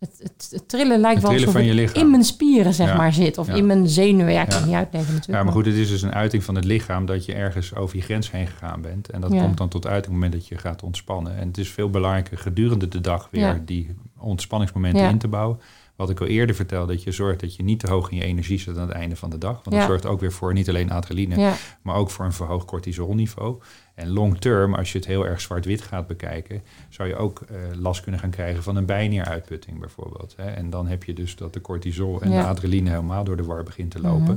Het, 0.00 0.10
het, 0.22 0.48
het 0.50 0.68
trillen 0.68 1.00
lijkt 1.00 1.14
Het 1.14 1.22
wel 1.22 1.30
trillen 1.36 1.54
alsof 1.54 1.62
het 1.68 1.74
lichaam. 1.74 2.02
in 2.02 2.10
mijn 2.10 2.24
spieren 2.24 2.74
zeg 2.74 2.88
Ja. 2.88 2.96
maar 2.96 3.12
zit. 3.12 3.38
Of 3.38 3.46
Ja. 3.46 3.54
in 3.54 3.66
mijn 3.66 3.88
zenuwen. 3.88 4.32
Ja, 4.32 4.42
ik 4.42 4.48
kan 4.48 4.64
niet 4.66 4.74
uitleggen 4.74 5.12
natuurlijk. 5.14 5.38
Ja, 5.38 5.44
maar 5.44 5.52
goed, 5.52 5.66
het 5.66 5.74
is 5.74 5.88
dus 5.88 6.02
een 6.02 6.14
uiting 6.14 6.44
van 6.44 6.54
het 6.54 6.64
lichaam 6.64 7.06
dat 7.06 7.24
je 7.24 7.34
ergens 7.34 7.74
over 7.74 7.96
je 7.96 8.02
grens 8.02 8.30
heen 8.30 8.46
gegaan 8.46 8.80
bent. 8.80 9.10
En 9.10 9.20
dat 9.20 9.30
komt 9.30 9.56
dan 9.58 9.68
tot 9.68 9.86
uit 9.86 9.96
op 9.98 10.02
het 10.04 10.12
moment 10.12 10.32
dat 10.32 10.48
je 10.48 10.58
gaat 10.58 10.82
ontspannen. 10.82 11.36
En 11.36 11.46
het 11.48 11.58
is 11.58 11.68
veel 11.70 11.90
belangrijker 11.90 12.38
gedurende 12.38 12.88
de 12.88 13.00
dag 13.00 13.28
weer 13.30 13.62
die 13.64 13.94
ontspanningsmomenten 14.18 15.08
in 15.08 15.18
te 15.18 15.28
bouwen. 15.28 15.58
Wat 16.00 16.10
ik 16.10 16.20
al 16.20 16.26
eerder 16.26 16.54
vertelde, 16.54 16.92
dat 16.92 17.02
je 17.02 17.12
zorgt 17.12 17.40
dat 17.40 17.56
je 17.56 17.62
niet 17.62 17.80
te 17.80 17.90
hoog 17.90 18.10
in 18.10 18.16
je 18.16 18.24
energie 18.24 18.58
zit 18.58 18.76
aan 18.76 18.88
het 18.88 18.96
einde 18.96 19.16
van 19.16 19.30
de 19.30 19.38
dag. 19.38 19.60
Want 19.64 19.76
dat 19.76 19.86
zorgt 19.86 20.06
ook 20.06 20.20
weer 20.20 20.32
voor 20.32 20.52
niet 20.52 20.68
alleen 20.68 20.90
adrenaline, 20.90 21.40
Ja, 21.40 21.54
maar 21.82 21.94
ook 21.94 22.10
voor 22.10 22.24
een 22.24 22.32
verhoogd 22.32 22.66
cortisolniveau. 22.66 23.60
En 23.94 24.08
long 24.08 24.38
term, 24.38 24.74
als 24.74 24.92
je 24.92 24.98
het 24.98 25.06
heel 25.06 25.26
erg 25.26 25.40
zwart-wit 25.40 25.82
gaat 25.82 26.06
bekijken, 26.06 26.62
zou 26.88 27.08
je 27.08 27.16
ook 27.16 27.40
eh, 27.40 27.56
last 27.78 28.02
kunnen 28.02 28.20
gaan 28.20 28.30
krijgen 28.30 28.62
van 28.62 28.76
een 28.76 28.86
bijnieruitputting 28.86 29.78
bijvoorbeeld. 29.80 30.34
Hè. 30.36 30.50
En 30.50 30.70
dan 30.70 30.86
heb 30.86 31.04
je 31.04 31.12
dus 31.12 31.36
dat 31.36 31.52
de 31.52 31.60
cortisol 31.60 32.20
en 32.22 32.30
Ja. 32.30 32.42
de 32.42 32.48
adrenaline 32.48 32.90
helemaal 32.90 33.24
door 33.24 33.36
de 33.36 33.44
war 33.44 33.62
begint 33.62 33.90
te 33.90 34.00
lopen. 34.00 34.22
Mhm. 34.22 34.36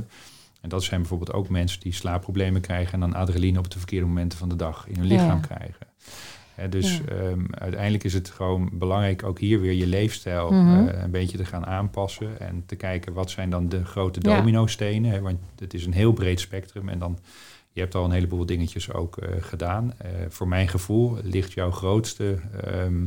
En 0.60 0.68
dat 0.68 0.82
zijn 0.82 1.00
bijvoorbeeld 1.00 1.32
ook 1.32 1.48
mensen 1.48 1.80
die 1.80 1.92
slaapproblemen 1.92 2.60
krijgen 2.60 2.92
en 2.92 3.00
dan 3.00 3.14
adrenaline 3.14 3.58
op 3.58 3.70
de 3.70 3.78
verkeerde 3.78 4.06
momenten 4.06 4.38
van 4.38 4.48
de 4.48 4.56
dag 4.56 4.86
in 4.88 4.96
hun 4.96 5.06
lichaam 5.06 5.40
krijgen. 5.40 5.86
Dus 6.70 6.96
Ja. 7.06 7.12
ehm, 7.14 7.44
uiteindelijk 7.50 8.04
is 8.04 8.14
het 8.14 8.30
gewoon 8.30 8.70
belangrijk 8.72 9.22
ook 9.22 9.38
hier 9.38 9.60
weer 9.60 9.72
je 9.72 9.86
leefstijl 9.86 10.50
Mhm. 10.52 10.88
eh, 10.88 11.02
een 11.02 11.10
beetje 11.10 11.36
te 11.36 11.44
gaan 11.44 11.66
aanpassen 11.66 12.40
en 12.40 12.62
te 12.66 12.76
kijken 12.76 13.12
wat 13.12 13.30
zijn 13.30 13.50
dan 13.50 13.68
de 13.68 13.84
grote 13.84 14.20
dominostenen. 14.20 15.22
Want 15.22 15.38
het 15.58 15.74
is 15.74 15.86
een 15.86 15.92
heel 15.92 16.12
breed 16.12 16.40
spectrum 16.40 16.88
en 16.88 16.98
dan 16.98 17.18
je 17.72 17.80
hebt 17.80 17.94
al 17.94 18.04
een 18.04 18.10
heleboel 18.10 18.46
dingetjes 18.46 18.92
ook 18.92 19.16
eh, 19.16 19.28
gedaan. 19.42 19.92
Eh, 19.98 20.10
voor 20.28 20.48
mijn 20.48 20.68
gevoel 20.68 21.16
ligt 21.22 21.52
jouw 21.52 21.70
grootste 21.70 22.38
ehm, 22.62 23.04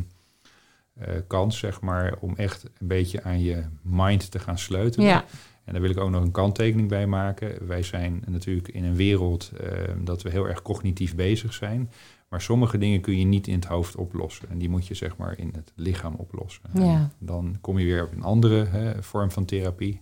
eh, 0.94 1.13
kans, 1.27 1.58
zeg 1.58 1.82
maar, 1.82 2.13
om 2.20 2.34
echt 2.36 2.63
een 2.80 2.88
beetje 2.88 3.24
aan 3.24 3.42
je 3.42 3.63
mind 3.82 4.32
te 4.32 4.39
gaan 4.39 4.58
sleutelen. 4.58 5.08
ja, 5.08 5.25
En 5.68 5.74
daar 5.74 5.82
wil 5.82 5.92
ik 5.92 5.98
ook 5.98 6.10
nog 6.10 6.22
een 6.24 6.32
kanttekening 6.32 6.90
bij 6.90 7.08
maken. 7.08 7.68
Wij 7.68 7.84
zijn 7.84 8.24
natuurlijk 8.28 8.68
in 8.68 8.84
een 8.84 8.96
wereld 8.96 9.52
eh, 9.52 9.70
dat 10.04 10.22
we 10.22 10.30
heel 10.30 10.48
erg 10.48 10.62
cognitief 10.62 11.16
bezig 11.16 11.54
zijn. 11.54 11.92
Maar 12.30 12.42
sommige 12.42 12.78
dingen 12.78 13.02
kun 13.02 13.18
je 13.20 13.26
niet 13.26 13.48
in 13.48 13.56
het 13.56 13.66
hoofd 13.66 13.96
oplossen. 13.96 14.50
En 14.50 14.58
die 14.58 14.70
moet 14.70 14.88
je 14.88 14.94
zeg 14.94 15.18
maar 15.18 15.38
in 15.40 15.52
het 15.56 15.72
lichaam 15.76 16.14
oplossen. 16.16 16.64
Ja. 16.74 17.10
Dan 17.20 17.58
kom 17.62 17.80
je 17.80 17.86
weer 17.86 18.04
op 18.04 18.12
een 18.12 18.24
andere 18.24 18.66
hè, 18.66 19.04
vorm 19.04 19.32
van 19.32 19.46
therapie. 19.46 20.02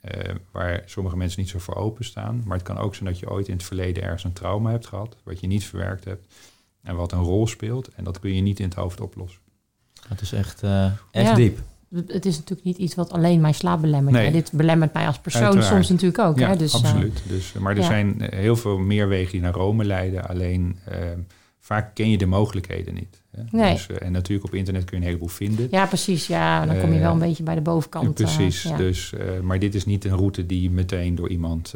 eh, 0.00 0.34
waar 0.52 0.82
sommige 0.86 1.16
mensen 1.16 1.40
niet 1.40 1.48
zo 1.50 1.58
voor 1.58 1.74
openstaan. 1.74 2.42
Maar 2.46 2.56
het 2.56 2.66
kan 2.66 2.78
ook 2.78 2.94
zijn 2.94 3.08
dat 3.08 3.18
je 3.18 3.30
ooit 3.30 3.48
in 3.48 3.54
het 3.54 3.62
verleden 3.64 4.02
ergens 4.02 4.24
een 4.24 4.32
trauma 4.32 4.70
hebt 4.70 4.86
gehad. 4.86 5.16
Wat 5.24 5.40
je 5.40 5.46
niet 5.46 5.64
verwerkt 5.64 6.04
hebt. 6.04 6.34
En 6.82 6.96
wat 6.96 7.12
een 7.12 7.22
rol 7.22 7.46
speelt. 7.46 7.88
En 7.88 8.04
dat 8.04 8.18
kun 8.18 8.34
je 8.34 8.40
niet 8.40 8.58
in 8.58 8.64
het 8.64 8.74
hoofd 8.74 9.00
oplossen. 9.00 9.40
Het 10.08 10.20
is 10.20 10.32
echt, 10.32 10.62
eh, 10.62 10.84
echt 11.10 11.28
Ja. 11.28 11.34
diep. 11.34 11.58
Het 11.94 12.26
is 12.26 12.36
natuurlijk 12.36 12.66
niet 12.66 12.78
iets 12.78 12.94
wat 12.94 13.12
alleen 13.12 13.40
mijn 13.40 13.54
slaap 13.54 13.80
belemmert. 13.80 14.16
Nee. 14.16 14.32
Dit 14.32 14.52
belemmert 14.52 14.92
mij 14.92 15.06
als 15.06 15.18
persoon 15.18 15.42
Uiteraard. 15.42 15.72
soms 15.74 15.88
natuurlijk 15.88 16.18
ook. 16.18 16.38
Ja, 16.38 16.48
hè? 16.48 16.56
Dus, 16.56 16.74
eh, 16.74 16.80
absoluut. 16.80 17.22
Dus, 17.28 17.52
maar 17.52 17.72
er 17.72 17.80
ja. 17.82 17.86
zijn 17.86 18.20
eh, 18.20 18.38
heel 18.38 18.56
veel 18.56 18.78
meer 18.78 19.08
wegen 19.08 19.32
die 19.32 19.40
naar 19.40 19.52
Rome 19.52 19.84
leiden. 19.84 20.28
Alleen 20.28 20.78
ehm, 20.84 21.18
vaak 21.60 21.94
ken 21.94 22.10
je 22.10 22.18
de 22.18 22.26
mogelijkheden 22.26 22.94
niet. 22.94 23.22
Hè? 23.30 23.42
Nee. 23.50 23.72
Dus, 23.72 23.86
eh, 23.86 24.06
en 24.06 24.12
natuurlijk 24.12 24.46
op 24.46 24.54
internet 24.54 24.84
kun 24.84 24.96
je 24.96 25.02
een 25.02 25.08
heleboel 25.08 25.28
vinden. 25.28 25.68
ja, 25.70 25.86
precies. 25.86 26.26
Ja, 26.26 26.66
dan 26.66 26.80
kom 26.80 26.92
je 26.92 27.00
wel 27.00 27.12
een 27.12 27.18
beetje 27.18 27.42
bij 27.42 27.54
de 27.54 27.60
bovenkant. 27.60 28.14
Precies. 28.14 28.62
ja. 28.62 28.76
Dus, 28.76 29.12
maar 29.42 29.58
dit 29.58 29.74
is 29.74 29.84
niet 29.84 30.04
een 30.04 30.16
route 30.16 30.46
die 30.46 30.70
meteen 30.70 31.14
door 31.14 31.28
iemand 31.28 31.74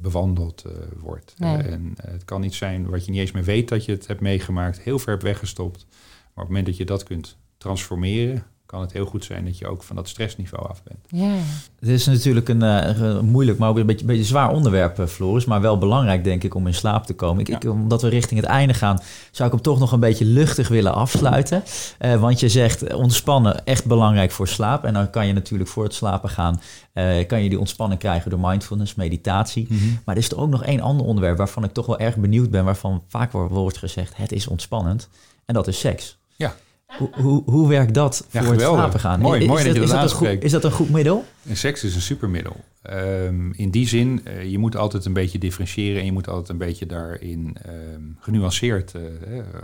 bewandeld 0.00 0.64
wordt. 1.00 1.34
Nee. 1.38 1.56
En 1.56 1.94
het 2.02 2.24
kan 2.24 2.42
iets 2.42 2.56
zijn 2.56 2.88
wat 2.88 3.04
je 3.04 3.10
niet 3.10 3.20
eens 3.20 3.32
meer 3.32 3.44
weet 3.44 3.68
dat 3.68 3.84
je 3.84 3.92
het 3.92 4.06
hebt 4.06 4.20
meegemaakt, 4.20 4.80
heel 4.80 4.98
ver 4.98 5.10
hebt 5.10 5.22
weggestopt. 5.22 5.86
Maar 5.88 6.28
op 6.34 6.36
het 6.36 6.48
moment 6.48 6.66
dat 6.66 6.76
je 6.76 6.84
dat 6.84 7.02
kunt 7.02 7.36
transformeren, 7.58 8.44
kan 8.70 8.80
het 8.80 8.92
heel 8.92 9.04
goed 9.06 9.24
zijn 9.24 9.44
dat 9.44 9.58
je 9.58 9.66
ook 9.66 9.82
van 9.82 9.96
dat 9.96 10.08
stressniveau 10.08 10.68
af 10.68 10.82
bent. 10.82 10.98
Ja, 11.08 11.34
Het 11.80 11.88
is 11.88 12.06
natuurlijk 12.06 12.48
een, 12.48 12.62
eh, 12.62 13.20
moeilijk, 13.20 13.58
maar 13.58 13.68
ook 13.68 13.76
een 13.76 13.86
beetje, 13.86 14.06
beetje 14.06 14.24
zwaar 14.24 14.50
onderwerp, 14.52 14.98
eh, 14.98 15.06
Floris. 15.06 15.44
Maar 15.44 15.60
wel 15.60 15.78
belangrijk, 15.78 16.24
denk 16.24 16.42
ik, 16.44 16.54
om 16.54 16.66
in 16.66 16.74
slaap 16.74 17.06
te 17.06 17.14
komen. 17.14 17.40
Ik, 17.40 17.48
Ja. 17.48 17.56
ik, 17.56 17.64
omdat 17.64 18.02
we 18.02 18.08
richting 18.08 18.40
het 18.40 18.48
einde 18.48 18.74
gaan, 18.74 19.00
zou 19.30 19.48
ik 19.48 19.54
hem 19.54 19.62
toch 19.64 19.78
nog 19.78 19.92
een 19.92 20.00
beetje 20.00 20.24
luchtig 20.24 20.68
willen 20.68 20.94
afsluiten. 20.94 21.62
Eh, 21.98 22.20
want 22.20 22.40
je 22.40 22.48
zegt 22.48 22.94
ontspannen, 22.94 23.64
echt 23.64 23.84
belangrijk 23.86 24.30
voor 24.30 24.48
slaap. 24.48 24.84
En 24.84 24.94
dan 24.94 25.10
kan 25.10 25.26
je 25.26 25.32
natuurlijk 25.32 25.70
voor 25.70 25.84
het 25.84 25.94
slapen 25.94 26.28
gaan, 26.30 26.60
eh, 26.92 27.26
kan 27.26 27.42
je 27.42 27.48
die 27.48 27.58
ontspanning 27.58 28.00
krijgen 28.00 28.30
door 28.30 28.40
mindfulness, 28.40 28.94
meditatie. 28.94 29.66
Maar 30.04 30.14
er 30.14 30.20
is 30.22 30.30
er 30.30 30.38
ook 30.38 30.50
nog 30.50 30.64
één 30.64 30.80
ander 30.80 31.06
onderwerp 31.06 31.36
waarvan 31.36 31.64
ik 31.64 31.72
toch 31.72 31.86
wel 31.86 31.98
erg 31.98 32.16
benieuwd 32.16 32.50
ben, 32.50 32.64
waarvan 32.64 33.02
vaak 33.08 33.32
wordt- 33.32 33.52
wordt 33.54 33.78
gezegd, 33.78 34.16
het 34.16 34.32
is 34.32 34.46
ontspannend. 34.46 35.08
En 35.46 35.54
dat 35.54 35.66
is 35.68 35.78
seks. 35.80 36.18
Ja. 36.36 36.54
Hoe, 36.98 37.08
hoe, 37.12 37.42
hoe 37.44 37.68
werkt 37.68 37.94
dat 37.94 38.26
Ja, 38.30 38.42
voor 38.42 38.52
het 38.52 38.62
slapen 38.62 39.00
gaan? 39.00 39.20
Mooi, 39.20 39.40
Is- 39.40 39.46
mooi 39.46 39.58
is 39.58 39.64
dat 39.66 39.74
je 39.74 39.80
dat 39.80 40.04
is 40.04 40.10
een 40.10 40.16
goed, 40.16 40.42
is 40.44 40.50
dat 40.52 40.64
een 40.64 40.70
goed 40.72 40.90
middel? 40.90 41.24
En 41.48 41.56
seks 41.56 41.84
is 41.84 41.94
een 41.94 42.00
supermiddel. 42.00 42.56
Ehm, 42.82 43.52
in 43.52 43.70
die 43.70 43.88
zin, 43.88 44.20
eh, 44.24 44.50
je 44.50 44.58
moet 44.58 44.76
altijd 44.76 45.04
een 45.04 45.12
beetje 45.12 45.38
differentiëren 45.38 45.98
en 46.00 46.04
je 46.04 46.12
moet 46.12 46.28
altijd 46.28 46.48
een 46.48 46.58
beetje 46.58 46.86
daarin 46.86 47.56
ehm, 47.62 48.02
genuanceerd 48.18 48.94
eh, 48.94 49.02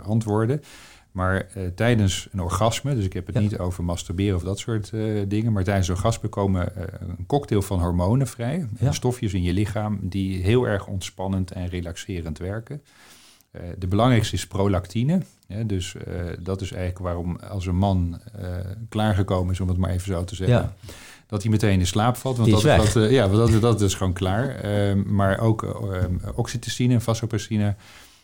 antwoorden. 0.03 0.61
Maar 1.11 1.47
eh, 1.53 1.63
tijdens 1.75 2.27
een 2.31 2.41
orgasme, 2.41 2.95
dus 2.95 3.05
ik 3.05 3.13
heb 3.13 3.25
het 3.25 3.35
Ja. 3.35 3.41
niet 3.41 3.57
over 3.57 3.83
masturberen 3.83 4.35
of 4.35 4.43
dat 4.43 4.59
soort 4.59 4.91
dingen, 5.27 5.51
maar 5.53 5.63
tijdens 5.63 5.87
een 5.87 5.95
orgasme 5.95 6.29
komen 6.29 6.71
een 6.99 7.25
cocktail 7.25 7.61
van 7.61 7.79
hormonen 7.79 8.27
vrij. 8.27 8.67
Ja. 8.79 8.91
Stofjes 8.91 9.33
in 9.33 9.43
je 9.43 9.53
lichaam 9.53 9.99
die 10.01 10.41
heel 10.43 10.67
erg 10.67 10.87
ontspannend 10.87 11.51
en 11.51 11.67
relaxerend 11.67 12.37
werken. 12.37 12.81
De 13.77 13.87
belangrijkste 13.87 14.35
is 14.35 14.47
prolactine. 14.47 15.21
Hè, 15.47 15.65
dus 15.65 15.95
eh, 15.95 16.13
dat 16.39 16.61
is 16.61 16.71
eigenlijk 16.71 17.03
waarom 17.03 17.35
als 17.49 17.65
een 17.65 17.75
man 17.75 18.19
eh, 18.41 18.47
klaargekomen 18.89 19.53
is, 19.53 19.59
om 19.59 19.67
het 19.67 19.77
maar 19.77 19.89
even 19.89 20.07
zo 20.13 20.23
te 20.23 20.35
zeggen, 20.35 20.57
Ja. 20.57 20.73
dat 21.27 21.41
hij 21.41 21.51
meteen 21.51 21.79
in 21.79 21.87
slaap 21.87 22.15
valt. 22.17 22.37
Want 22.37 22.49
Die 22.49 22.57
dat, 22.61 22.65
is 22.65 22.77
weg. 22.77 22.93
dat, 22.93 23.03
eh, 23.03 23.11
ja, 23.11 23.29
want 23.29 23.51
dat, 23.51 23.61
dat 23.61 23.81
is 23.81 23.93
gewoon 23.95 24.13
klaar. 24.13 24.49
Ehm, 24.55 25.15
maar 25.15 25.39
ook 25.39 25.63
ehm, 25.63 26.15
oxytocine 26.35 26.93
en 26.93 27.01
vasopressine. 27.01 27.75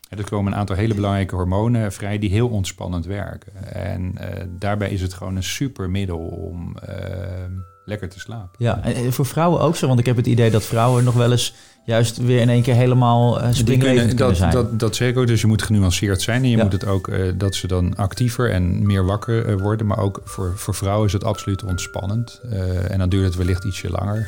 Er 0.10 0.24
komen 0.30 0.52
een 0.52 0.58
aantal 0.60 0.76
hele 0.76 0.94
belangrijke 0.94 1.36
hormonen 1.36 1.92
vrij 1.94 2.20
die 2.20 2.30
heel 2.30 2.48
ontspannend 2.50 3.06
werken. 3.06 3.74
En 3.74 4.18
eh, 4.18 4.46
daarbij 4.50 4.90
is 4.90 5.02
het 5.02 5.14
gewoon 5.14 5.36
een 5.36 5.44
super 5.44 5.90
middel 5.90 6.20
om 6.20 6.78
ehm, 6.78 7.52
lekker 7.86 8.10
te 8.10 8.20
slapen. 8.20 8.50
Ja, 8.58 8.84
en 8.84 9.14
voor 9.14 9.26
vrouwen 9.26 9.62
ook 9.62 9.76
zo, 9.76 9.88
want 9.88 10.00
ik 10.00 10.06
heb 10.06 10.16
het 10.16 10.28
idee 10.28 10.52
dat 10.52 10.64
vrouwen 10.64 11.04
nog 11.04 11.14
wel 11.14 11.32
eens 11.32 11.54
juist 11.86 12.18
weer 12.18 12.42
in 12.42 12.50
één 12.50 12.62
keer 12.62 12.76
helemaal 12.76 13.44
uh, 13.44 13.64
kunnen, 13.64 14.16
dat, 14.16 14.38
zijn. 14.38 14.52
Dat, 14.52 14.80
dat 14.80 14.96
zeg 14.96 15.10
ik 15.10 15.18
ook. 15.18 15.28
Dus 15.28 15.42
je 15.42 15.48
moet 15.48 15.62
genuanceerd 15.62 16.22
zijn. 16.22 16.44
En 16.44 16.50
je 16.50 16.58
Ja. 16.58 16.64
moet 16.64 16.72
het 16.72 16.86
ook 16.86 17.08
eh, 17.08 17.32
dat 17.36 17.56
ze 17.56 17.68
dan 17.68 17.96
actiever 17.96 18.52
en 18.52 18.86
meer 18.86 19.06
wakker 19.06 19.46
eh, 19.46 19.56
worden. 19.56 19.86
Maar 19.88 19.98
ook 19.98 20.22
voor, 20.24 20.54
voor 20.56 20.76
vrouwen 20.76 21.08
is 21.08 21.14
het 21.14 21.24
absoluut 21.24 21.64
ontspannend. 21.64 22.42
En 22.88 23.00
dan 23.00 23.10
duurt 23.10 23.26
het 23.26 23.36
wellicht 23.36 23.64
ietsje 23.64 23.90
langer 23.90 24.28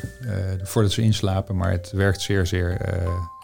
voordat 0.62 0.92
ze 0.92 1.02
inslapen. 1.02 1.56
Maar 1.56 1.70
het 1.70 1.92
werkt 1.94 2.20
zeer, 2.20 2.46
zeer 2.46 2.80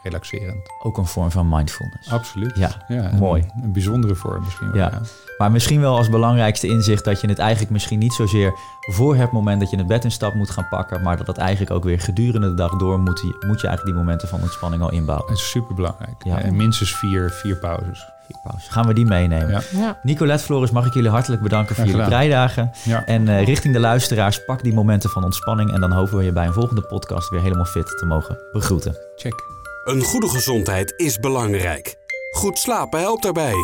relaxerend. 0.03 0.61
Ook 0.83 0.99
een 0.99 1.07
vorm 1.07 1.31
van 1.31 1.49
mindfulness. 1.49 2.11
Absoluut. 2.11 2.57
Ja, 2.57 2.71
een- 2.89 3.19
mooi. 3.19 3.47
Een, 3.63 3.73
bijzondere 3.73 4.15
vorm 4.15 4.43
misschien 4.45 4.71
wel. 4.71 4.81
Ja. 4.81 4.91
Ja. 4.93 5.01
Maar 5.39 5.51
misschien 5.51 5.81
wel 5.81 5.97
als 5.97 6.09
belangrijkste 6.09 6.67
inzicht 6.69 7.05
dat 7.05 7.21
je 7.21 7.29
het 7.29 7.39
eigenlijk 7.39 7.71
misschien 7.71 7.99
niet 7.99 8.13
zozeer 8.13 8.53
voor 8.81 9.17
het 9.17 9.31
moment 9.33 9.61
dat 9.61 9.71
je 9.71 9.77
het 9.77 9.87
bed 9.87 10.05
instapt 10.05 10.35
moet 10.35 10.51
gaan 10.51 10.69
pakken, 10.69 11.03
maar 11.03 11.17
dat 11.17 11.27
dat 11.27 11.37
eigenlijk 11.39 11.71
ook 11.71 11.85
weer 11.85 12.01
gedurende 12.01 12.49
de 12.49 12.55
dag 12.55 12.77
door 12.77 12.99
moet, 13.01 13.21
je- 13.21 13.45
moet 13.47 13.61
je 13.61 13.67
eigenlijk 13.67 13.85
die 13.85 13.95
momenten 14.05 14.29
van 14.29 14.41
ontspanning 14.41 14.83
al 14.83 14.91
inbouwen. 14.93 15.29
Het 15.29 15.39
is 15.39 15.51
super 15.51 15.75
belangrijk. 15.75 16.25
Ja. 16.25 16.39
En 16.41 16.57
minstens 16.57 16.97
vier, 16.97 17.31
vier 17.31 17.57
pauzes. 17.57 18.11
Pauze. 18.43 18.71
Gaan 18.71 18.87
we 18.87 18.95
die 18.95 19.05
meenemen? 19.05 19.51
Ja. 19.51 19.61
Ja. 19.73 19.99
Nicolette 20.03 20.45
Floris, 20.45 20.71
mag 20.71 20.87
ik 20.87 20.95
jullie 20.95 21.11
hartelijk 21.11 21.43
bedanken 21.43 21.75
voor 21.75 21.85
jullie 21.85 22.01
breidagen. 22.07 22.71
Ja. 22.85 23.05
En 23.07 23.29
eh, 23.29 23.45
richting 23.45 23.75
de 23.75 23.81
luisteraars, 23.81 24.45
pak 24.45 24.63
die 24.63 24.75
momenten 24.75 25.11
van 25.11 25.25
ontspanning 25.25 25.73
en 25.73 25.81
dan 25.81 25.93
hopen 25.93 26.17
we 26.17 26.25
je 26.25 26.33
bij 26.33 26.47
een 26.47 26.53
volgende 26.53 26.83
podcast 26.83 27.29
weer 27.31 27.41
helemaal 27.41 27.65
fit 27.65 27.87
te 27.99 28.07
mogen 28.07 28.39
begroeten. 28.53 28.97
Check. 29.17 29.35
Een 29.85 30.03
goede 30.03 30.29
gezondheid 30.29 30.95
is 30.97 31.19
belangrijk. 31.19 31.97
Goed 32.31 32.59
slapen 32.59 33.01
helpt 33.01 33.23
daarbij. 33.23 33.55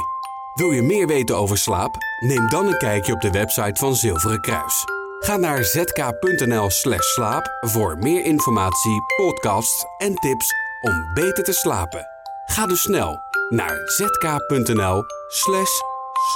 Wil 0.55 0.71
je 0.71 0.83
meer 0.83 1.07
weten 1.07 1.37
over 1.37 1.59
slaap? 1.59 1.97
Neem 2.21 2.49
dan 2.49 2.67
een 2.67 2.79
kijkje 2.79 3.13
op 3.13 3.21
de 3.21 3.31
website 3.31 3.75
van 3.75 3.97
Zilveren 3.97 4.41
Kruis. 4.41 4.85
Ga 5.19 5.37
naar 5.37 5.65
zk.nl/slash 5.65 7.13
slaap 7.15 7.49
voor 7.61 7.99
meer 7.99 8.25
informatie, 8.25 9.03
podcasts 9.17 9.85
en 9.99 10.15
tips 10.15 10.53
om 10.81 11.13
beter 11.15 11.45
te 11.45 11.53
slapen. 11.53 12.07
Ga 12.47 12.67
dus 12.67 12.83
snel 12.83 13.19
naar 13.49 13.77
zk.nl/slash 13.85 15.73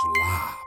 slaap. 0.01 0.62